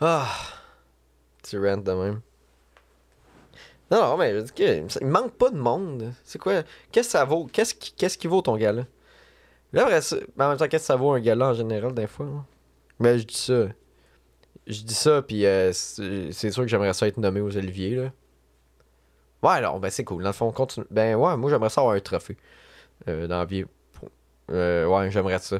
Ah. 0.00 0.34
Tu 1.42 1.58
rent 1.58 1.76
de 1.76 1.92
même. 1.92 2.22
Non, 3.92 4.00
non, 4.00 4.16
mais 4.16 4.34
je 4.34 4.40
dis 4.40 4.52
que 4.52 5.00
il 5.02 5.06
manque 5.06 5.32
pas 5.34 5.50
de 5.50 5.58
monde. 5.58 6.14
C'est 6.24 6.38
quoi? 6.40 6.62
Qu'est-ce 6.90 7.08
que 7.08 7.12
ça 7.12 7.24
vaut? 7.26 7.46
Qu'est-ce 7.52 7.74
qui, 7.74 7.92
qu'est-ce 7.92 8.16
qui 8.16 8.26
vaut 8.26 8.40
ton 8.40 8.56
gala? 8.56 8.86
Là, 9.74 9.82
après 9.82 10.00
mais 10.36 10.44
en 10.44 10.48
même 10.48 10.56
temps, 10.56 10.66
qu'est-ce 10.66 10.84
que 10.84 10.86
ça 10.86 10.96
vaut 10.96 11.12
un 11.12 11.20
gala 11.20 11.48
en 11.48 11.52
général, 11.52 11.92
des 11.92 12.06
fois? 12.06 12.24
hein? 12.24 12.46
Mais 12.98 13.18
je 13.18 13.26
dis 13.26 13.36
ça. 13.36 13.66
Je 14.66 14.82
dis 14.82 14.94
ça, 14.94 15.20
puis 15.20 15.44
euh, 15.44 15.72
c'est 15.72 16.50
sûr 16.50 16.62
que 16.62 16.68
j'aimerais 16.68 16.94
ça 16.94 17.06
être 17.06 17.18
nommé 17.18 17.40
aux 17.42 17.54
Oliviers, 17.54 17.96
là. 17.96 18.12
Ouais, 19.42 19.56
alors, 19.56 19.78
ben 19.78 19.90
c'est 19.90 20.04
cool. 20.04 20.22
Dans 20.22 20.28
le 20.30 20.34
fond, 20.34 20.46
on 20.46 20.52
continue. 20.52 20.86
Ben 20.90 21.14
ouais, 21.16 21.36
moi 21.36 21.50
j'aimerais 21.50 21.68
ça 21.68 21.82
avoir 21.82 21.94
un 21.96 22.00
trophée. 22.00 22.36
Euh, 23.08 23.26
dans 23.26 23.38
la 23.38 23.44
vie. 23.44 23.64
Euh, 24.50 24.86
ouais, 24.86 25.10
j'aimerais 25.10 25.38
ça. 25.40 25.58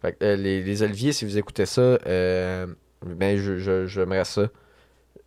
Fait 0.00 0.12
que, 0.12 0.24
euh, 0.24 0.36
les, 0.36 0.62
les 0.62 0.82
Oliviers, 0.82 1.12
si 1.12 1.24
vous 1.24 1.38
écoutez 1.38 1.66
ça, 1.66 1.80
euh, 1.80 2.66
ben 3.04 3.36
je, 3.38 3.56
je, 3.58 3.86
j'aimerais 3.86 4.24
ça. 4.26 4.48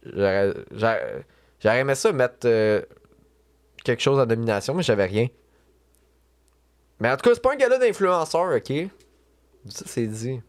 J'aurais 0.05 0.53
j'aurais- 1.59 1.79
aimé 1.79 1.95
ça 1.95 2.11
mettre 2.11 2.45
euh, 2.45 2.81
quelque 3.83 4.01
chose 4.01 4.19
en 4.19 4.25
nomination, 4.25 4.73
mais 4.73 4.83
j'avais 4.83 5.05
rien. 5.05 5.27
Mais 6.99 7.09
en 7.11 7.17
tout 7.17 7.29
cas, 7.29 7.35
c'est 7.35 7.41
pas 7.41 7.53
un 7.53 7.57
gala 7.57 7.77
d'influenceurs, 7.77 8.55
ok? 8.55 8.73
Ça, 9.69 9.85
c'est 9.85 10.07
dit. 10.07 10.41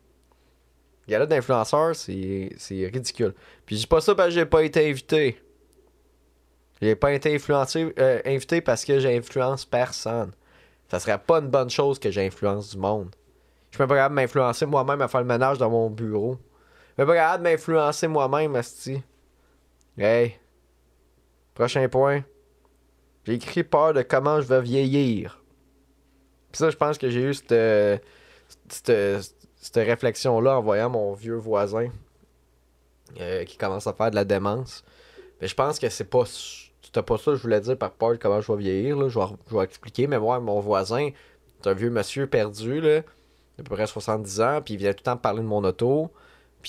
Gala 1.09 1.27
d'influenceurs, 1.27 1.95
c'est 1.97 2.51
ridicule. 2.71 3.35
Puis 3.67 3.77
je 3.77 3.81
dis 3.83 3.87
pas 3.87 4.01
ça 4.01 4.15
parce 4.15 4.29
que 4.29 4.35
j'ai 4.35 4.47
pas 4.47 4.63
été 4.63 4.89
invité. 4.89 5.41
J'ai 6.81 6.95
pas 6.95 7.13
été 7.13 7.37
euh, 7.57 8.21
invité 8.25 8.61
parce 8.61 8.85
que 8.85 8.99
j'influence 9.01 9.65
personne. 9.65 10.33
Ça 10.91 11.01
serait 11.01 11.19
pas 11.19 11.39
une 11.41 11.49
bonne 11.49 11.71
chose 11.71 11.99
que 11.99 12.11
j'influence 12.11 12.71
du 12.71 12.79
monde. 12.79 13.11
Je 13.71 13.77
suis 13.77 13.87
pas 13.87 13.95
capable 13.95 14.15
de 14.15 14.21
m'influencer 14.23 14.65
moi-même 14.65 15.03
à 15.03 15.09
faire 15.09 15.21
le 15.21 15.27
ménage 15.27 15.59
dans 15.59 15.69
mon 15.71 15.91
bureau. 15.91 16.39
Je 16.97 17.03
suis 17.03 17.07
pas 17.07 17.15
capable 17.15 17.45
de 17.45 17.51
m'influencer 17.51 18.07
moi-même, 18.09 18.55
Asti. 18.57 19.03
Hey. 19.99 20.39
Prochain 21.59 21.89
point. 21.89 22.23
J'ai 23.25 23.35
écrit 23.35 23.65
peur 23.65 23.93
de 23.93 24.03
comment 24.03 24.41
je 24.41 24.47
vais 24.47 24.63
vieillir. 24.63 25.43
Puis 26.53 26.59
ça, 26.59 26.71
je 26.71 26.77
pense 26.77 26.99
que 26.99 27.11
j'ai 27.11 27.21
eu 27.21 27.35
cette, 27.35 28.01
cette, 28.69 29.35
cette 29.57 29.75
réflexion-là 29.75 30.57
en 30.57 30.63
voyant 30.63 30.89
mon 30.89 31.15
vieux 31.15 31.35
voisin 31.35 31.89
euh, 33.19 33.43
qui 33.45 33.57
commence 33.57 33.89
à 33.89 33.93
faire 33.93 34.11
de 34.11 34.15
la 34.15 34.25
démence. 34.25 34.85
Mais 35.41 35.49
je 35.49 35.57
pense 35.57 35.81
que 35.81 35.89
c'est 35.89 36.05
pas 36.05 36.23
c'était 36.81 37.03
pas 37.03 37.19
ça 37.19 37.33
que 37.33 37.37
je 37.37 37.43
voulais 37.43 37.61
dire 37.61 37.77
par 37.77 37.91
peur 37.91 38.13
de 38.13 38.17
comment 38.19 38.41
je 38.41 38.53
vais 38.53 38.59
vieillir. 38.59 39.09
Je, 39.09 39.19
vais, 39.19 39.65
expliquer. 39.65 40.07
Mais 40.07 40.21
moi, 40.21 40.39
mon 40.39 40.61
voisin, 40.61 41.11
c'est 41.61 41.71
un 41.71 41.75
vieux 41.75 41.91
monsieur 41.91 42.29
perdu, 42.29 42.81
là, 42.81 42.99
à 43.59 43.63
peu 43.65 43.75
près 43.75 43.89
70 43.89 44.41
ans, 44.41 44.61
puis 44.65 44.75
il 44.75 44.77
vient 44.77 44.93
tout 44.93 45.01
le 45.01 45.11
temps 45.11 45.17
parler 45.17 45.43
de 45.43 45.47
mon 45.49 45.65
auto. 45.65 46.13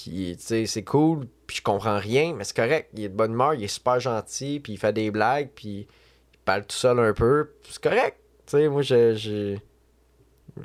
Puis, 0.04 0.36
tu 0.38 0.44
sais, 0.46 0.66
c'est 0.66 0.84
cool, 0.84 1.28
puis 1.46 1.58
je 1.58 1.62
comprends 1.62 1.98
rien, 1.98 2.34
mais 2.34 2.44
c'est 2.46 2.56
correct. 2.56 2.90
Il 2.96 3.04
est 3.04 3.10
de 3.10 3.16
bonne 3.16 3.34
humeur, 3.34 3.54
il 3.54 3.64
est 3.64 3.68
super 3.68 4.00
gentil, 4.00 4.60
puis 4.60 4.74
il 4.74 4.78
fait 4.78 4.94
des 4.94 5.12
blagues, 5.12 5.50
puis 5.54 5.88
il 6.34 6.40
parle 6.46 6.62
tout 6.66 6.76
seul 6.76 7.00
un 7.00 7.14
peu. 7.14 7.50
C'est 7.68 7.82
correct. 7.82 8.18
Tu 8.46 8.52
sais, 8.52 8.70
moi, 8.70 8.82
je- 8.82 9.58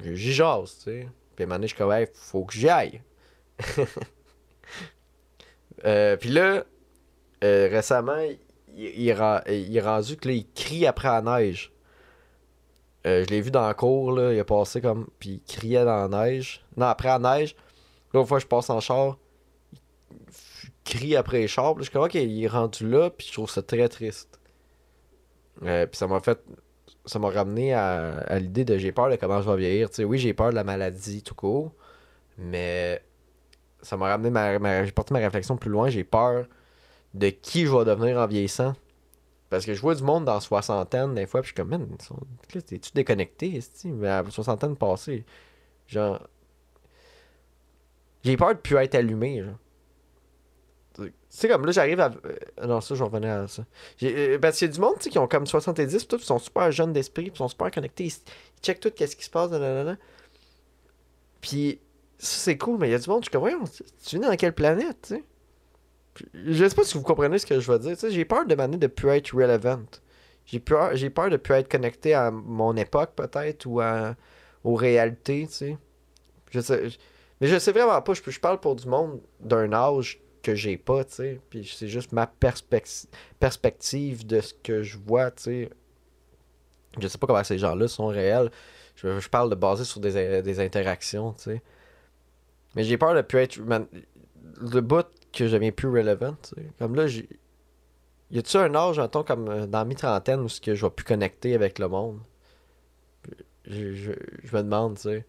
j'y 0.02 0.32
jase, 0.32 0.76
tu 0.78 0.82
sais. 0.84 1.08
Puis 1.34 1.44
à 1.44 1.46
un 1.46 1.50
moment 1.50 1.66
je 1.66 1.74
suis 1.74 2.06
faut 2.14 2.44
que 2.44 2.54
j'y 2.54 2.68
aille. 2.68 3.02
Euh, 5.84 6.16
puis 6.16 6.30
là, 6.30 6.64
euh, 7.42 7.68
récemment, 7.70 8.16
il, 8.18 8.38
il, 8.74 9.08
est 9.10 9.66
il 9.66 9.76
est 9.76 9.80
rendu 9.82 10.16
que 10.16 10.28
là, 10.28 10.34
il 10.34 10.50
crie 10.54 10.86
après 10.86 11.08
la 11.08 11.20
neige. 11.20 11.72
Euh, 13.06 13.22
je 13.24 13.28
l'ai 13.28 13.42
vu 13.42 13.50
dans 13.50 13.66
la 13.66 13.74
cour, 13.74 14.12
là, 14.12 14.32
il 14.32 14.40
a 14.40 14.44
passé 14.44 14.80
comme. 14.80 15.08
Puis 15.18 15.30
il 15.30 15.40
criait 15.42 15.84
dans 15.84 16.08
la 16.08 16.24
neige. 16.26 16.64
Non, 16.78 16.86
après 16.86 17.08
la 17.08 17.18
neige. 17.18 17.54
L'autre 18.14 18.28
fois, 18.28 18.38
je 18.38 18.46
passe 18.46 18.70
en 18.70 18.80
char. 18.80 19.18
Crie 20.84 21.16
après 21.16 21.40
les 21.40 21.48
chars. 21.48 21.74
Je 21.78 21.84
suis 21.84 21.92
comme, 21.92 22.04
ok, 22.04 22.14
il 22.14 22.44
est 22.44 22.48
rendu 22.48 22.88
là. 22.88 23.10
Puis 23.10 23.28
je 23.28 23.32
trouve 23.32 23.50
ça 23.50 23.62
très 23.62 23.88
triste. 23.88 24.40
Euh, 25.62 25.86
puis 25.86 25.96
ça 25.96 26.06
m'a 26.06 26.20
fait. 26.20 26.40
Ça 27.06 27.18
m'a 27.18 27.28
ramené 27.28 27.74
à, 27.74 28.38
l'idée 28.38 28.64
de 28.64 28.78
j'ai 28.78 28.92
peur 28.92 29.10
de 29.10 29.16
comment 29.16 29.42
je 29.42 29.50
vais 29.50 29.56
vieillir. 29.56 29.88
Oui, 29.98 30.18
j'ai 30.18 30.32
peur 30.32 30.50
de 30.50 30.54
la 30.54 30.64
maladie 30.64 31.22
tout 31.22 31.34
court. 31.34 31.72
Mais 32.38 33.02
ça 33.82 33.96
m'a 33.96 34.08
ramené 34.08 34.30
ma, 34.30 34.84
j'ai 34.84 34.92
porté 34.92 35.12
ma 35.12 35.20
réflexion 35.20 35.56
plus 35.56 35.70
loin. 35.70 35.88
J'ai 35.88 36.04
peur 36.04 36.46
de 37.12 37.28
qui 37.28 37.66
je 37.66 37.76
vais 37.76 37.84
devenir 37.84 38.18
en 38.18 38.26
vieillissant. 38.26 38.74
Parce 39.50 39.66
que 39.66 39.74
je 39.74 39.80
vois 39.80 39.94
du 39.94 40.02
monde 40.02 40.24
dans 40.24 40.40
soixantaine, 40.40 41.14
des 41.14 41.26
fois, 41.26 41.42
puis 41.42 41.50
je 41.50 41.54
suis 41.54 41.54
comme, 41.54 41.68
man, 41.68 41.96
t'es-tu 42.48 42.90
déconnecté? 42.92 43.60
Mais 43.84 44.08
à 44.08 44.24
soixantaine 44.30 44.76
passée, 44.76 45.24
genre. 45.86 46.26
J'ai 48.24 48.36
peur 48.36 48.54
de 48.54 48.60
plus 48.60 48.76
être 48.76 48.94
allumé, 48.94 49.42
genre. 49.42 49.54
Sais, 51.28 51.48
comme 51.48 51.66
là, 51.66 51.72
j'arrive 51.72 51.98
à. 52.00 52.12
euh, 52.24 52.66
non, 52.66 52.80
ça, 52.80 52.94
je 52.94 53.02
revenir 53.02 53.30
à 53.32 53.48
ça. 53.48 53.64
Euh, 54.04 54.38
Parce 54.38 54.58
qu'il 54.58 54.68
y 54.68 54.70
a 54.70 54.74
du 54.74 54.80
monde, 54.80 54.98
qui 54.98 55.18
ont 55.18 55.26
comme 55.26 55.46
70, 55.46 55.96
puis 55.96 56.06
tout, 56.06 56.16
ils 56.16 56.24
sont 56.24 56.38
super 56.38 56.70
jeunes 56.70 56.92
d'esprit, 56.92 57.30
ils 57.32 57.36
sont 57.36 57.48
super 57.48 57.70
connectés. 57.72 58.04
Ils, 58.04 58.12
ils 58.12 58.62
checkent 58.62 58.80
tout, 58.80 58.90
qu'est-ce 58.92 59.16
qui 59.16 59.24
se 59.24 59.30
passe, 59.30 59.50
nanana. 59.50 59.96
Puis, 61.40 61.80
ça, 62.18 62.38
c'est 62.38 62.56
cool, 62.56 62.78
mais 62.78 62.88
il 62.88 62.92
y 62.92 62.94
a 62.94 62.98
du 62.98 63.08
monde, 63.10 63.22
je 63.22 63.24
suis 63.24 63.32
comme, 63.32 63.40
voyons, 63.40 63.64
tu 64.06 64.16
vis 64.16 64.20
dans 64.20 64.36
quelle 64.36 64.54
planète, 64.54 64.96
tu 65.02 65.14
sais? 65.16 65.24
Je 66.32 66.68
sais 66.68 66.74
pas 66.76 66.84
si 66.84 66.96
vous 66.96 67.02
comprenez 67.02 67.38
ce 67.38 67.46
que 67.46 67.58
je 67.58 67.72
veux 67.72 67.78
dire. 67.80 67.94
tu 67.94 68.00
sais, 68.00 68.10
J'ai 68.12 68.24
peur 68.24 68.46
de 68.46 68.54
m'amener 68.54 68.76
de 68.78 68.86
plus 68.86 69.08
être 69.10 69.34
relevant. 69.34 69.82
J'ai 70.46 70.60
peur, 70.60 70.94
j'ai 70.94 71.10
peur 71.10 71.28
de 71.28 71.36
plus 71.36 71.54
être 71.54 71.68
connecté 71.68 72.14
à 72.14 72.30
mon 72.30 72.76
époque, 72.76 73.14
peut-être, 73.16 73.66
ou 73.66 73.80
à, 73.80 74.14
aux 74.62 74.76
réalités, 74.76 75.46
tu 75.48 75.54
sais. 75.54 75.78
Je 76.52 76.60
sais, 76.60 76.84
mais 77.40 77.48
je 77.48 77.58
sais 77.58 77.72
vraiment 77.72 78.00
pas. 78.00 78.14
Je, 78.14 78.20
je 78.30 78.38
parle 78.40 78.60
pour 78.60 78.76
du 78.76 78.86
monde 78.86 79.20
d'un 79.40 79.72
âge 79.72 80.20
que 80.44 80.54
j'ai 80.54 80.76
pas, 80.76 81.04
tu 81.04 81.14
sais. 81.14 81.40
Puis 81.50 81.72
c'est 81.74 81.88
juste 81.88 82.12
ma 82.12 82.26
perspec- 82.26 83.08
perspective 83.40 84.26
de 84.26 84.40
ce 84.40 84.54
que 84.54 84.82
je 84.82 84.98
vois, 84.98 85.30
tu 85.30 85.42
sais. 85.42 85.70
Je 87.00 87.08
sais 87.08 87.18
pas 87.18 87.26
comment 87.26 87.42
ces 87.42 87.58
gens-là 87.58 87.88
sont 87.88 88.06
réels. 88.06 88.50
Je, 88.96 89.28
parle 89.28 89.50
de 89.50 89.56
baser 89.56 89.84
sur 89.84 90.00
des, 90.00 90.42
des 90.42 90.60
interactions, 90.60 91.32
tu 91.32 91.44
sais. 91.44 91.62
Mais 92.76 92.84
j'ai 92.84 92.98
peur 92.98 93.14
de 93.14 93.22
plus 93.22 93.38
être. 93.38 93.58
le 93.58 94.80
bout 94.80 95.06
que 95.32 95.48
je 95.48 95.52
deviens 95.52 95.72
plus 95.72 95.88
relevant, 95.88 96.36
tu 96.42 96.54
sais. 96.54 96.70
Comme 96.78 96.94
là, 96.94 97.06
j'ai. 97.06 97.28
Y 98.30 98.38
a-tu 98.38 98.56
un 98.56 98.74
âge, 98.74 98.98
mettons, 98.98 99.22
comme 99.22 99.48
euh, 99.48 99.66
dans 99.66 99.84
mi-trentaine, 99.84 100.40
où 100.40 100.48
que 100.62 100.74
je 100.74 100.86
vais 100.86 100.90
plus 100.90 101.04
connecter 101.04 101.54
avec 101.54 101.78
le 101.78 101.88
monde? 101.88 102.20
Je, 103.66 103.94
je, 103.94 104.10
me 104.56 104.62
demande, 104.62 104.96
tu 104.96 105.02
sais. 105.02 105.26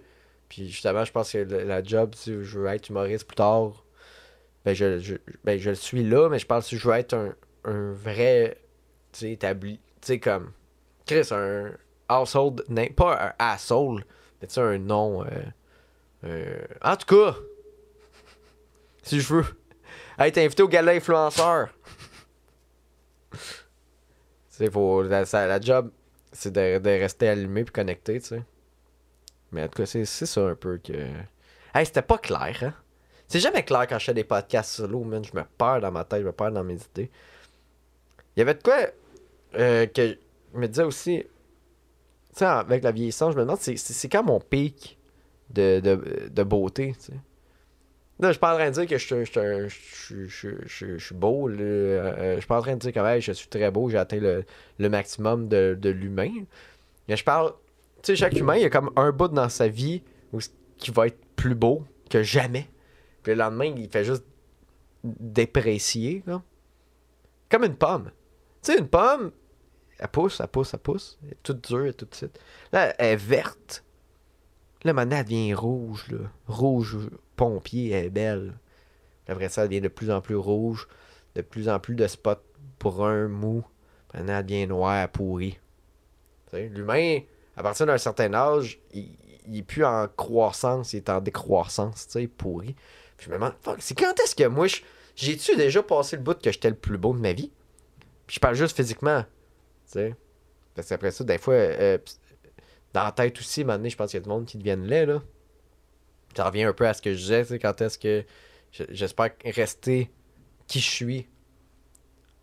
Puis 0.49 0.69
justement, 0.69 1.05
je 1.05 1.11
pense 1.11 1.31
que 1.31 1.37
la, 1.39 1.63
la 1.63 1.83
job, 1.83 2.13
si 2.15 2.31
je 2.43 2.59
veux 2.59 2.67
être 2.67 2.89
humoriste 2.89 3.27
plus 3.27 3.35
tard, 3.35 3.84
ben 4.65 4.73
je, 4.73 4.99
je, 4.99 5.15
ben 5.43 5.59
je 5.59 5.71
suis 5.71 6.03
là, 6.03 6.27
mais 6.27 6.39
je 6.39 6.45
pense 6.45 6.69
que 6.69 6.75
je 6.75 6.87
veux 6.87 6.95
être 6.95 7.13
un, 7.13 7.35
un 7.65 7.93
vrai, 7.93 8.57
établi, 9.21 9.79
tu 10.01 10.07
sais, 10.07 10.19
comme, 10.19 10.51
Chris, 11.05 11.27
un 11.31 11.71
household 12.09 12.63
name, 12.67 12.89
pas 12.89 13.27
un 13.27 13.33
asshole, 13.39 14.03
mais 14.41 14.47
tu 14.47 14.59
un 14.59 14.79
nom, 14.79 15.23
euh, 15.23 15.27
euh, 16.25 16.59
en 16.83 16.97
tout 16.97 17.15
cas, 17.15 17.37
si 19.03 19.21
je 19.21 19.33
veux 19.35 19.45
être 20.19 20.37
invité 20.39 20.63
au 20.63 20.67
gala 20.67 20.93
influenceur, 20.93 21.69
tu 23.31 23.37
sais, 24.49 24.69
faut, 24.71 25.03
la, 25.03 25.23
la 25.31 25.61
job, 25.61 25.91
c'est 26.31 26.51
de, 26.51 26.79
de 26.79 26.89
rester 26.89 27.29
allumé 27.29 27.63
puis 27.63 27.73
connecté, 27.73 28.19
tu 28.19 28.27
sais. 28.27 28.43
Mais 29.51 29.63
en 29.63 29.67
tout 29.67 29.77
cas, 29.77 29.85
c'est 29.85 30.05
c'est 30.05 30.25
ça 30.25 30.41
un 30.41 30.55
peu 30.55 30.77
que. 30.79 30.93
Hey, 31.73 31.85
c'était 31.85 32.01
pas 32.01 32.17
clair, 32.17 32.57
hein? 32.61 32.73
C'est 33.27 33.39
jamais 33.39 33.63
clair 33.63 33.87
quand 33.87 33.99
je 33.99 34.05
fais 34.05 34.13
des 34.13 34.23
podcasts 34.23 34.71
solo, 34.71 35.03
man. 35.03 35.23
Je 35.23 35.37
me 35.37 35.43
perds 35.57 35.81
dans 35.81 35.91
ma 35.91 36.03
tête, 36.03 36.21
je 36.21 36.27
me 36.27 36.31
perds 36.31 36.51
dans 36.51 36.63
mes 36.63 36.75
idées. 36.75 37.09
Il 38.35 38.39
y 38.39 38.41
avait 38.41 38.53
de 38.53 38.61
quoi 38.61 38.77
euh, 39.57 39.85
que 39.87 40.17
je 40.53 40.59
me 40.59 40.67
disais 40.67 40.83
aussi. 40.83 41.23
Tu 41.23 42.39
sais, 42.39 42.45
avec 42.45 42.83
la 42.83 42.91
vieillissance, 42.91 43.33
je 43.33 43.37
me 43.37 43.43
demande, 43.43 43.59
c'est 43.59 44.09
quand 44.09 44.23
mon 44.23 44.39
pic 44.39 44.97
de, 45.49 45.79
de, 45.79 46.43
beauté, 46.43 46.93
tu 46.97 47.05
sais. 47.05 47.13
Là, 48.19 48.29
je 48.29 48.33
suis 48.33 48.39
pas 48.39 48.53
en 48.53 48.57
train 48.57 48.69
de 48.69 48.73
dire 48.73 48.87
que 48.87 48.97
je, 48.97 49.25
je, 49.25 50.27
je, 50.27 50.49
je 50.65 50.97
suis 50.97 51.15
beau. 51.15 51.49
Euh, 51.49 52.35
je 52.35 52.39
suis 52.39 52.47
pas 52.47 52.59
en 52.59 52.61
train 52.61 52.75
de 52.75 52.79
dire 52.79 52.93
que 52.93 53.19
je 53.19 53.31
suis 53.33 53.47
très 53.47 53.71
beau, 53.71 53.89
j'ai 53.89 53.97
atteint 53.97 54.19
le, 54.19 54.45
le 54.77 54.89
maximum 54.89 55.49
de, 55.49 55.77
de 55.79 55.89
l'humain. 55.89 56.31
Mais 57.07 57.17
je 57.17 57.23
parle. 57.23 57.53
Tu 58.03 58.11
sais, 58.11 58.15
chaque 58.15 58.37
humain, 58.37 58.55
il 58.55 58.61
y 58.61 58.65
a 58.65 58.69
comme 58.69 58.91
un 58.95 59.11
bout 59.11 59.27
dans 59.29 59.49
sa 59.49 59.67
vie 59.67 60.01
où, 60.31 60.39
qui 60.77 60.91
va 60.91 61.07
être 61.07 61.19
plus 61.35 61.55
beau 61.55 61.83
que 62.09 62.23
jamais. 62.23 62.67
Puis 63.25 63.33
le 63.33 63.39
lendemain, 63.39 63.73
il 63.75 63.89
fait 63.89 64.05
juste 64.05 64.23
déprécier. 65.03 66.21
Là. 66.27 66.43
Comme 67.49 67.63
une 67.63 67.75
pomme. 67.75 68.11
Tu 68.61 68.71
sais, 68.71 68.77
une 68.77 68.87
pomme, 68.87 69.31
elle 69.97 70.07
pousse, 70.09 70.39
elle 70.39 70.47
pousse, 70.47 70.75
elle 70.75 70.79
pousse. 70.79 71.17
Elle 71.23 71.31
est 71.31 71.37
toute 71.41 71.67
dure, 71.67 71.95
toute 71.95 72.11
de 72.11 72.15
suite. 72.15 72.39
Là, 72.71 72.93
elle 72.99 73.13
est 73.13 73.15
verte. 73.15 73.83
Là, 74.83 74.93
maintenant, 74.93 75.17
elle 75.17 75.25
devient 75.25 75.55
rouge. 75.55 76.05
Là. 76.11 76.19
Rouge 76.45 76.97
pompier, 77.35 77.89
elle 77.89 78.05
est 78.05 78.09
belle. 78.11 78.59
Après 79.27 79.49
ça, 79.49 79.63
elle 79.63 79.69
devient 79.69 79.81
de 79.81 79.87
plus 79.87 80.11
en 80.11 80.21
plus 80.21 80.35
rouge. 80.35 80.87
De 81.33 81.41
plus 81.41 81.67
en 81.67 81.79
plus 81.79 81.95
de 81.95 82.05
spots 82.05 82.43
bruns, 82.79 83.27
mou. 83.27 83.65
Maintenant, 84.13 84.37
elle 84.37 84.45
devient 84.45 84.67
noire, 84.67 85.09
pourrie. 85.09 85.57
L'humain, 86.53 87.21
à 87.57 87.63
partir 87.63 87.87
d'un 87.87 87.97
certain 87.97 88.35
âge, 88.35 88.79
il, 88.93 89.17
il 89.47 89.57
est 89.57 89.63
plus 89.63 89.83
en 89.83 90.07
croissance, 90.07 90.93
il 90.93 90.97
est 90.97 91.09
en 91.09 91.21
décroissance, 91.21 92.05
tu 92.05 92.19
sais, 92.19 92.27
pourri. 92.27 92.75
Puis 93.17 93.27
je 93.27 93.29
me 93.29 93.35
demande, 93.35 93.53
c'est 93.79 93.97
quand 93.97 94.19
est-ce 94.19 94.35
que 94.35 94.47
moi, 94.47 94.67
j'ai-tu 95.15 95.55
déjà 95.55 95.81
passé 95.83 96.17
le 96.17 96.23
bout 96.23 96.39
que 96.39 96.51
j'étais 96.51 96.69
le 96.69 96.75
plus 96.75 96.97
beau 96.97 97.13
de 97.13 97.19
ma 97.19 97.33
vie? 97.33 97.51
Puis 98.27 98.35
je 98.35 98.39
parle 98.39 98.55
juste 98.55 98.75
physiquement, 98.75 99.23
tu 99.23 99.93
sais. 99.93 100.15
Parce 100.73 100.89
qu'après 100.89 101.11
ça, 101.11 101.23
des 101.23 101.37
fois, 101.37 101.53
euh, 101.53 101.97
dans 102.93 103.03
la 103.03 103.11
tête 103.11 103.39
aussi, 103.39 103.63
maintenant, 103.63 103.87
je 103.87 103.95
pense 103.95 104.11
qu'il 104.11 104.19
y 104.19 104.21
a 104.21 104.23
du 104.23 104.29
monde 104.29 104.45
qui 104.45 104.57
deviennent 104.57 104.85
laid, 104.85 105.05
là. 105.05 105.21
Ça 106.35 106.45
revient 106.49 106.63
un 106.63 106.73
peu 106.73 106.87
à 106.87 106.93
ce 106.93 107.01
que 107.01 107.13
je 107.13 107.17
disais, 107.17 107.43
tu 107.43 107.49
sais, 107.49 107.59
quand 107.59 107.79
est-ce 107.81 107.97
que 107.97 108.25
j'espère 108.89 109.31
rester 109.45 110.11
qui 110.67 110.81
je 110.81 110.89
suis, 110.89 111.29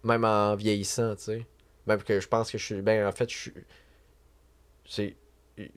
même 0.03 0.25
en 0.25 0.55
vieillissant, 0.55 1.15
tu 1.17 1.25
sais. 1.25 1.47
Même 1.87 2.03
que 2.03 2.21
je 2.21 2.29
pense 2.29 2.51
que 2.51 2.59
je 2.59 2.65
suis, 2.65 2.81
ben, 2.81 3.07
en 3.07 3.13
fait, 3.13 3.31
je 3.31 3.51
suis, 4.85 5.17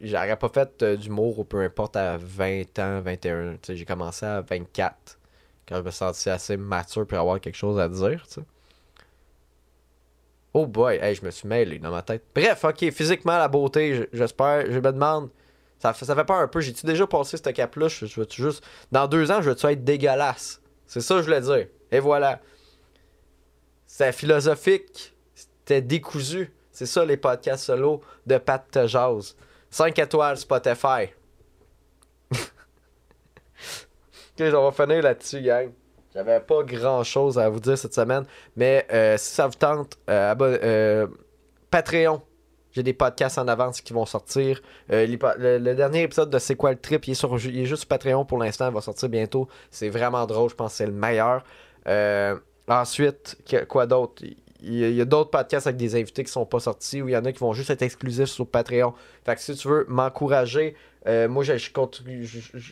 j'aurais 0.02 0.38
pas 0.38 0.50
fait 0.50 0.84
euh, 0.84 0.96
d'humour 0.96 1.40
ou 1.40 1.44
peu 1.44 1.62
importe 1.62 1.96
à 1.96 2.18
20 2.18 2.80
ans, 2.80 3.02
21. 3.02 3.58
J'ai 3.68 3.86
commencé 3.86 4.26
à 4.26 4.42
24 4.42 5.20
quand 5.68 5.78
je 5.78 5.82
me 5.82 5.92
sentais 5.92 6.30
assez 6.30 6.58
mature 6.58 7.08
pour 7.08 7.18
avoir 7.18 7.40
quelque 7.40 7.58
chose 7.58 7.80
à 7.80 7.90
dire. 7.90 8.24
sais. 8.28 8.42
Oh 10.54 10.66
boy, 10.66 10.98
hey, 11.02 11.16
je 11.16 11.26
me 11.26 11.32
suis 11.32 11.48
mêlé 11.48 11.80
dans 11.80 11.92
ma 11.92 12.02
tête. 12.02 12.24
Bref, 12.34 12.64
ok, 12.64 12.90
physiquement, 12.92 13.38
la 13.38 13.50
beauté, 13.50 14.08
j'espère, 14.14 14.72
je 14.72 14.80
me 14.80 14.92
demande. 14.92 15.30
Ça, 15.80 15.94
ça 15.94 16.16
fait 16.16 16.24
pas 16.24 16.38
un 16.38 16.48
peu, 16.48 16.62
j'ai-tu 16.62 16.86
déjà 16.86 17.06
passé 17.06 17.36
ce 17.36 17.50
cap-là? 17.50 17.90
Je, 17.90 18.06
juste. 18.06 18.64
Dans 18.90 19.08
deux 19.08 19.30
ans, 19.32 19.42
je 19.42 19.50
veux-tu 19.50 19.66
être 19.68 19.84
dégueulasse? 19.84 20.62
C'est 20.88 21.02
ça 21.02 21.16
que 21.16 21.22
je 21.22 21.26
voulais 21.26 21.42
dire. 21.42 21.68
Et 21.92 22.00
voilà. 22.00 22.40
C'était 23.86 24.14
philosophique. 24.14 25.14
C'était 25.34 25.82
décousu. 25.82 26.52
C'est 26.72 26.86
ça 26.86 27.04
les 27.04 27.18
podcasts 27.18 27.66
solo 27.66 28.02
de 28.26 28.38
Pat 28.38 28.88
Jazz. 28.88 29.36
5 29.76 30.00
étoiles 30.00 30.38
Spotify. 30.38 31.10
ok, 32.32 32.40
on 34.40 34.70
va 34.70 34.72
finir 34.72 35.04
là-dessus, 35.04 35.42
gang. 35.42 35.70
J'avais 36.14 36.40
pas 36.40 36.64
grand 36.64 37.04
chose 37.04 37.38
à 37.38 37.50
vous 37.50 37.60
dire 37.60 37.78
cette 37.78 37.94
semaine, 37.94 38.24
mais 38.56 38.88
euh, 38.94 39.18
si 39.18 39.34
ça 39.34 39.48
vous 39.48 39.56
tente, 39.56 39.98
euh, 40.10 40.34
euh, 40.40 41.08
Patreon. 41.70 42.22
J'ai 42.72 42.84
des 42.84 42.94
podcasts 42.94 43.38
en 43.38 43.50
avance 43.50 43.82
qui 43.82 43.92
vont 43.92 44.06
sortir. 44.06 44.62
Le, 44.88 45.74
dernier 45.74 46.04
épisode 46.04 46.30
de 46.30 46.40
C'est 46.40 46.56
quoi 46.56 46.72
le 46.72 46.80
trip, 46.80 47.06
il 47.08 47.12
est, 47.12 47.16
sur, 47.16 47.38
il 47.38 47.60
est 47.60 47.66
juste 47.66 47.82
sur 47.82 47.90
Patreon 47.90 48.24
pour 48.24 48.38
l'instant, 48.38 48.70
il 48.70 48.74
va 48.74 48.80
sortir 48.80 49.10
bientôt. 49.10 49.50
C'est 49.72 49.90
vraiment 49.90 50.26
drôle, 50.26 50.50
je 50.50 50.56
pense 50.56 50.72
que 50.72 50.78
c'est 50.78 50.86
le 50.86 50.94
meilleur. 50.94 51.44
ensuite, 52.70 53.38
quoi 53.68 53.86
d'autre? 53.88 54.24
Il 54.62 54.94
y 54.94 55.02
a, 55.02 55.06
d'autres 55.06 55.30
podcasts 55.30 55.68
avec 55.68 55.78
des 55.78 55.96
invités 55.96 56.24
qui 56.24 56.32
sont 56.32 56.46
pas 56.46 56.60
sortis 56.60 57.02
ou 57.02 57.10
il 57.10 57.12
y 57.12 57.18
en 57.18 57.26
a 57.26 57.32
qui 57.32 57.40
vont 57.40 57.54
juste 57.54 57.70
être 57.70 57.82
exclusifs 57.82 58.30
sur 58.30 58.48
Patreon. 58.48 58.94
Fait 59.26 59.36
que 59.36 59.42
si 59.42 59.54
tu 59.56 59.68
veux 59.68 59.86
m'encourager, 59.90 60.76
euh, 61.08 61.28
moi 61.28 61.44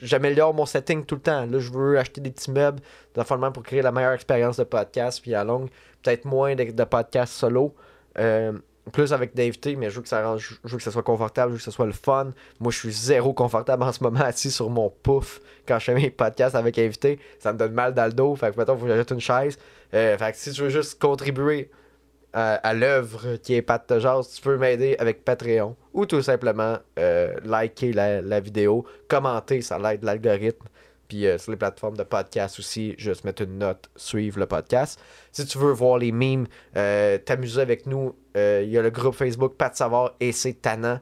j'améliore 0.02 0.54
mon 0.54 0.66
setting 0.66 1.06
tout 1.06 1.16
le 1.16 1.22
temps. 1.22 1.46
Là, 1.46 1.60
je 1.60 1.72
veux 1.72 2.00
acheter 2.00 2.22
des 2.22 2.32
petits 2.32 2.52
meubles 2.52 2.80
pour 3.14 3.64
créer 3.64 3.82
la 3.82 3.92
meilleure 3.92 4.14
expérience 4.14 4.58
de 4.58 4.64
podcast. 4.64 5.22
Puis 5.22 5.36
à 5.36 5.44
longue, 5.44 5.70
peut-être 6.02 6.26
moins 6.26 6.56
de, 6.56 6.84
podcasts 6.84 7.34
solo. 7.34 7.76
Euh, 8.18 8.54
plus 8.92 9.14
avec 9.14 9.34
des 9.34 9.48
invités, 9.48 9.76
mais 9.76 9.90
je 9.90 9.96
veux 9.96 10.02
que 10.02 10.10
ça 10.10 10.38
je 10.38 10.56
veux 10.64 10.78
que 10.78 10.84
ça 10.84 10.92
soit 10.92 11.04
confortable, 11.04 11.52
je 11.52 11.54
veux 11.54 11.58
que 11.60 11.64
ça 11.64 11.72
soit 11.72 11.86
le 11.86 11.94
fun. 11.94 12.34
Moi, 12.60 12.72
je 12.72 12.80
suis 12.80 12.92
zéro 12.92 13.34
confortable 13.34 13.84
en 13.84 13.92
ce 13.92 14.04
moment 14.04 14.22
assis 14.22 14.52
sur 14.52 14.70
mon 14.70 14.90
pouf 14.90 15.40
quand 15.68 15.80
je 15.80 15.86
fais 15.86 15.96
mes 15.96 16.10
podcasts 16.10 16.56
avec 16.56 16.78
invités. 16.78 17.20
Ça 17.40 17.54
me 17.54 17.58
donne 17.58 17.74
mal 17.74 17.94
dans 17.94 18.06
le 18.06 18.14
dos. 18.14 18.36
Fait 18.36 18.54
que 18.54 18.60
il 18.60 18.66
faut 18.66 18.76
que 18.76 18.88
j'achète 18.88 19.12
une 19.12 19.20
chaise. 19.22 19.58
Euh, 19.94 20.18
fait 20.18 20.32
que 20.32 20.38
si 20.38 20.52
tu 20.52 20.62
veux 20.62 20.70
juste 20.70 21.00
contribuer 21.00 21.70
à, 22.34 22.74
l'œuvre 22.74 23.36
qui 23.38 23.54
est 23.54 23.62
Pat 23.62 23.88
de 23.88 24.00
tu 24.00 24.42
peux 24.42 24.58
m'aider 24.58 24.96
avec 24.98 25.24
Patreon 25.24 25.76
ou 25.94 26.06
tout 26.06 26.22
simplement 26.22 26.78
euh, 26.98 27.36
liker 27.44 27.94
la, 27.94 28.40
vidéo, 28.40 28.86
commenter, 29.08 29.62
ça 29.62 29.78
l'aide 29.78 30.04
l'algorithme. 30.04 30.66
Puis 31.08 31.28
euh, 31.28 31.38
sur 31.38 31.52
les 31.52 31.58
plateformes 31.58 31.96
de 31.96 32.04
podcast 32.04 32.58
aussi, 32.58 32.96
juste 32.98 33.24
mettre 33.24 33.44
une 33.44 33.60
note, 33.60 33.90
suivre 33.96 34.40
le 34.40 34.48
podcast. 34.48 35.00
Si 35.34 35.46
tu 35.46 35.58
veux 35.58 35.74
voir 35.74 35.98
les 35.98 36.14
memes, 36.14 36.48
euh, 36.78 37.18
t'amuser 37.18 37.60
avec 37.60 37.86
nous, 37.86 38.16
il 38.36 38.70
y 38.70 38.78
a 38.78 38.82
le 38.82 38.90
groupe 38.90 39.16
Facebook 39.16 39.56
Pat 39.58 39.76
Savoir 39.76 40.14
et 40.20 40.32
c'est 40.32 40.54
Tannant. 40.54 41.00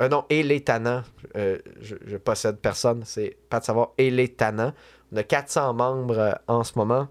non, 0.00 0.24
et 0.28 0.42
les 0.42 0.64
Tannants. 0.64 1.02
Je, 1.34 2.16
possède 2.16 2.56
personne, 2.56 3.02
c'est 3.04 3.36
Pat 3.48 3.62
Savoir 3.62 3.90
et 3.98 4.10
les 4.10 4.28
Tannants. 4.28 4.72
On 5.12 5.16
a 5.16 5.22
400 5.22 5.74
membres 5.74 6.40
en 6.48 6.64
ce 6.64 6.72
moment. 6.76 7.08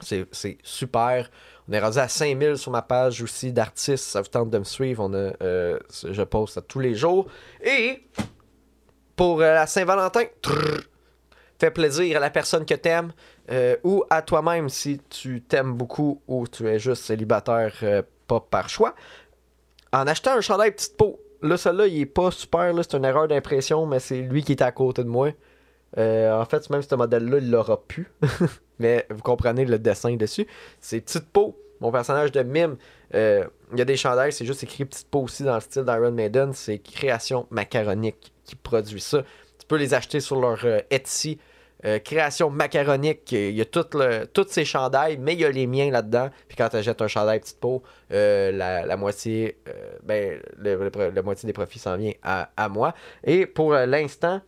C'est 0.00 0.58
super. 0.62 1.30
On 1.68 1.72
est 1.72 1.80
rendu 1.80 1.98
à 1.98 2.08
5000 2.08 2.56
sur 2.58 2.72
ma 2.72 2.82
page 2.82 3.22
aussi 3.22 3.52
d'artistes. 3.52 4.04
Ça 4.04 4.20
vous 4.20 4.28
tente 4.28 4.50
de 4.50 4.58
me 4.58 4.64
suivre? 4.64 5.04
On 5.04 5.14
a, 5.14 5.32
euh, 5.42 5.78
je 6.04 6.22
poste 6.22 6.66
tous 6.66 6.80
les 6.80 6.94
jours. 6.94 7.26
Et 7.62 8.04
pour 9.14 9.40
euh, 9.40 9.54
la 9.54 9.66
Saint-Valentin, 9.66 10.24
fais 11.58 11.70
plaisir 11.70 12.16
à 12.16 12.20
la 12.20 12.30
personne 12.30 12.66
que 12.66 12.74
t'aimes 12.74 13.12
euh, 13.50 13.76
ou 13.84 14.04
à 14.10 14.22
toi-même 14.22 14.68
si 14.68 15.00
tu 15.10 15.42
t'aimes 15.42 15.74
beaucoup 15.74 16.20
ou 16.28 16.46
tu 16.46 16.66
es 16.68 16.78
juste 16.78 17.02
célibataire, 17.02 17.74
pas 18.26 18.40
par 18.40 18.68
choix. 18.68 18.94
En 19.92 20.06
achetant 20.06 20.32
un 20.32 20.40
chandail 20.40 20.72
petite 20.72 20.96
peau. 20.96 21.20
Là, 21.42 21.56
celui-là, 21.56 21.86
il 21.88 22.00
est 22.00 22.06
pas 22.06 22.30
super. 22.30 22.72
C'est 22.76 22.94
une 22.94 23.04
erreur 23.04 23.28
d'impression, 23.28 23.84
mais 23.84 23.98
c'est 23.98 24.20
lui 24.20 24.44
qui 24.44 24.52
est 24.52 24.62
à 24.62 24.70
côté 24.70 25.02
de 25.02 25.08
moi. 25.08 25.30
en 25.96 26.44
fait, 26.48 26.70
même 26.70 26.82
ce 26.82 26.94
modèle-là, 26.94 27.38
il 27.38 27.50
l'aura 27.50 27.82
pu. 27.82 28.08
mais 28.82 29.06
vous 29.10 29.22
comprenez 29.22 29.64
le 29.64 29.78
dessin 29.78 30.16
dessus. 30.16 30.46
C'est 30.80 31.00
Petite 31.00 31.26
Peau, 31.32 31.56
mon 31.80 31.90
personnage 31.90 32.32
de 32.32 32.42
mime. 32.42 32.76
Euh, 33.14 33.44
il 33.72 33.78
y 33.78 33.82
a 33.82 33.84
des 33.84 33.96
chandails, 33.96 34.32
c'est 34.32 34.44
juste 34.44 34.62
écrit 34.62 34.84
Petite 34.84 35.08
Peau 35.08 35.22
aussi 35.22 35.44
dans 35.44 35.54
le 35.54 35.60
style 35.60 35.84
d'Iron 35.84 36.10
Maiden. 36.10 36.52
C'est 36.52 36.78
Création 36.78 37.46
Macaronique 37.50 38.32
qui 38.44 38.56
produit 38.56 39.00
ça. 39.00 39.22
Tu 39.58 39.66
peux 39.66 39.76
les 39.76 39.94
acheter 39.94 40.20
sur 40.20 40.40
leur 40.40 40.64
euh, 40.64 40.80
Etsy. 40.90 41.38
Euh, 41.84 41.98
création 41.98 42.50
macaronique, 42.50 43.32
il 43.32 43.50
y 43.50 43.60
a 43.60 43.64
toutes 43.64 44.48
ces 44.50 44.64
chandails, 44.64 45.18
mais 45.18 45.34
il 45.34 45.40
y 45.40 45.44
a 45.44 45.50
les 45.50 45.66
miens 45.66 45.90
là-dedans. 45.90 46.30
Puis 46.48 46.56
quand 46.56 46.68
tu 46.68 46.76
achètes 46.76 47.02
un 47.02 47.08
chandail 47.08 47.40
petite 47.40 47.60
peau, 47.60 47.82
la, 48.10 48.96
moitié 48.96 49.58
ben, 50.02 50.40
la 50.58 51.22
moitié 51.22 51.46
des 51.46 51.52
profits 51.52 51.78
s'en 51.78 51.96
vient 51.96 52.12
à, 52.22 52.68
moi. 52.68 52.94
Et 53.24 53.46
pour 53.46 53.72
l'instant, 53.72 54.40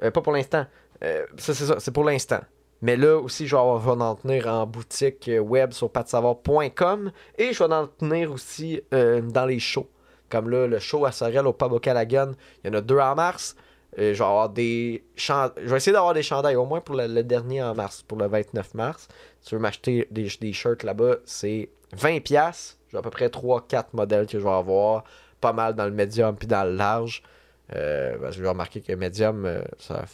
pas 0.00 0.10
pour 0.10 0.32
l'instant, 0.32 0.66
ça 1.00 1.54
c'est 1.54 1.54
ça, 1.54 1.76
c'est 1.80 1.92
pour 1.92 2.04
l'instant. 2.04 2.40
Mais 2.82 2.96
là 2.96 3.16
aussi, 3.18 3.46
je 3.46 3.56
vais 3.56 3.60
en 3.62 4.14
tenir 4.14 4.46
en 4.48 4.66
boutique 4.66 5.28
euh, 5.28 5.38
web 5.38 5.72
sur 5.72 5.90
patsavoir.com 5.90 7.10
et 7.38 7.52
je 7.52 7.64
vais 7.64 7.74
en 7.74 7.86
tenir 7.86 8.32
aussi 8.32 8.80
euh, 8.92 9.22
dans 9.22 9.46
les 9.46 9.58
shows. 9.58 9.88
Comme 10.28 10.50
là, 10.50 10.66
le 10.66 10.78
show 10.78 11.06
à 11.06 11.12
Sorel 11.12 11.46
au 11.46 11.52
Pub 11.52 11.80
Calagan, 11.80 12.32
il 12.62 12.68
y 12.68 12.70
en 12.70 12.78
a 12.78 12.80
deux 12.80 12.98
en 12.98 13.14
mars. 13.14 13.56
Euh, 13.98 14.12
je 14.12 14.18
vais 14.18 14.24
avoir 14.24 14.50
des 14.50 15.04
je 15.16 15.32
vais 15.68 15.76
essayer 15.76 15.92
d'avoir 15.92 16.12
des 16.12 16.22
chandails 16.22 16.56
au 16.56 16.66
moins 16.66 16.80
pour 16.80 16.96
le, 16.96 17.22
dernier 17.22 17.62
en 17.62 17.74
mars, 17.74 18.02
pour 18.02 18.18
le 18.18 18.26
29 18.26 18.74
mars. 18.74 19.08
Si 19.40 19.48
tu 19.48 19.54
veux 19.54 19.60
m'acheter 19.60 20.06
des, 20.10 20.28
des 20.40 20.52
shirts 20.52 20.82
là-bas, 20.82 21.16
c'est 21.24 21.70
20$. 21.96 22.74
J'ai 22.90 22.98
à 22.98 23.02
peu 23.02 23.10
près 23.10 23.28
3-4 23.28 23.86
modèles 23.94 24.26
que 24.26 24.38
je 24.38 24.44
vais 24.44 24.50
avoir. 24.50 25.04
Pas 25.40 25.52
mal 25.52 25.74
dans 25.74 25.84
le 25.84 25.90
médium 25.92 26.36
puis 26.36 26.46
dans 26.46 26.64
le 26.64 26.74
large. 26.74 27.22
parce 27.68 28.36
que 28.36 28.42
j'ai 28.42 28.48
remarqué 28.48 28.80
que 28.80 28.92
médium, 28.92 29.62
ça 29.78 30.04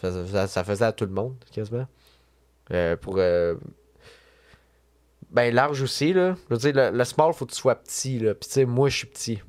ça 0.47 0.65
faisait 0.65 0.85
à 0.85 0.93
tout 0.93 1.05
le 1.05 1.13
monde 1.13 1.37
quasiment. 1.53 1.87
Euh, 2.73 2.97
pour. 2.97 3.17
Euh, 3.19 3.55
ben, 5.31 5.53
large 5.55 5.81
aussi, 5.83 6.13
là. 6.13 6.37
Je 6.49 6.55
veux 6.55 6.61
dire, 6.61 6.75
le, 6.75 6.97
le, 6.97 7.05
small, 7.05 7.33
faut 7.33 7.47
que 7.47 7.53
tu 7.53 7.59
sois 7.59 7.75
petit, 7.75 8.19
là. 8.19 8.35
Puis, 8.35 8.49
tu 8.49 8.55
sais, 8.55 8.65
moi, 8.65 8.89
je 8.89 8.99
suis 8.99 9.07
petit. 9.07 9.43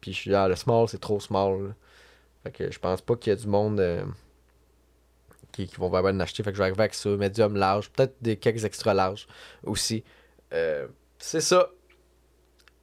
Puis, 0.00 0.12
je 0.12 0.18
suis 0.18 0.34
ah, 0.34 0.48
le 0.48 0.56
small, 0.56 0.88
c'est 0.88 1.00
trop 1.00 1.20
small, 1.20 1.74
Fait 2.42 2.52
que 2.52 2.70
je 2.70 2.78
pense 2.78 3.00
pas 3.02 3.16
qu'il 3.16 3.30
y 3.30 3.32
a 3.32 3.36
du 3.36 3.46
monde 3.46 3.80
euh, 3.80 4.04
qui, 5.52 5.66
qui 5.66 5.76
vont 5.76 5.88
vraiment 5.88 6.10
l'acheter. 6.10 6.42
Fait 6.42 6.50
que 6.50 6.56
je 6.56 6.62
vais 6.62 6.66
arriver 6.68 6.80
avec 6.80 6.94
ça, 6.94 7.10
médium 7.10 7.56
large, 7.56 7.90
peut-être 7.90 8.16
des 8.20 8.36
quelques 8.36 8.64
extra 8.64 8.94
larges 8.94 9.26
aussi. 9.64 10.04
Euh, 10.52 10.86
c'est 11.18 11.40
ça. 11.40 11.70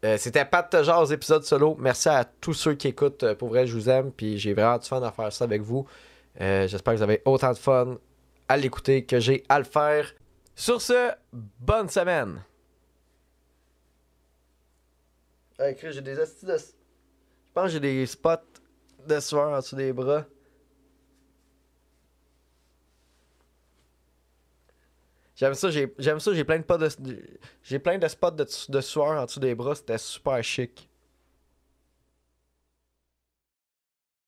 Euh, 0.04 0.18
C'était 0.18 0.46
Pat 0.46 0.72
de 0.72 0.84
Jazz, 0.84 1.12
épisode 1.12 1.44
solo. 1.44 1.76
Merci 1.80 2.10
à 2.10 2.26
tous 2.26 2.54
ceux 2.54 2.76
qui 2.76 2.90
écoutent. 2.90 3.24
Euh, 3.24 3.36
Pour 3.36 3.50
vrai, 3.50 3.66
je 3.66 3.74
vous 3.74 3.90
aime. 3.90 4.12
Puis 4.12 4.38
j'ai 4.38 4.54
vraiment 4.54 4.78
du 4.78 4.88
fun 4.88 5.02
à 5.02 5.12
faire 5.12 5.32
ça 5.32 5.46
avec 5.46 5.62
vous. 5.62 5.88
J'espère 6.38 6.94
que 6.94 6.98
vous 6.98 7.04
avez 7.04 7.22
autant 7.24 7.54
de 7.54 7.58
fun 7.58 7.98
à 8.50 8.58
l'écouter 8.58 9.06
que 9.06 9.20
j'ai 9.20 9.44
à 9.48 9.58
le 9.58 9.66
faire. 9.66 10.14
Sur 10.54 10.82
ce, 10.82 11.12
bonne 11.32 11.90
semaine. 11.90 12.42
Hey, 15.58 15.76
j'ai 15.82 16.02
des 16.02 16.20
astuces. 16.20 16.76
Je 17.48 17.52
pense 17.54 17.66
que 17.66 17.70
j'ai 17.72 17.80
des 17.80 18.06
spots 18.06 18.55
de 19.06 19.20
sueur 19.20 19.50
en 19.50 19.58
dessous 19.58 19.76
des 19.76 19.94
bras. 19.94 20.26
J'aime 25.36 25.54
ça, 25.54 25.70
j'ai 25.70 25.88
plein 25.88 26.60
de 26.60 26.64
spots 26.64 26.78
de 26.78 26.88
de 27.98 28.08
spots 28.08 28.32
de, 28.32 28.46
de 28.70 28.82
sueur 28.82 29.08
en 29.08 29.26
dessous 29.26 29.40
des 29.40 29.54
bras, 29.54 29.76
c'était 29.76 29.98
super 29.98 30.42
chic. 30.44 30.90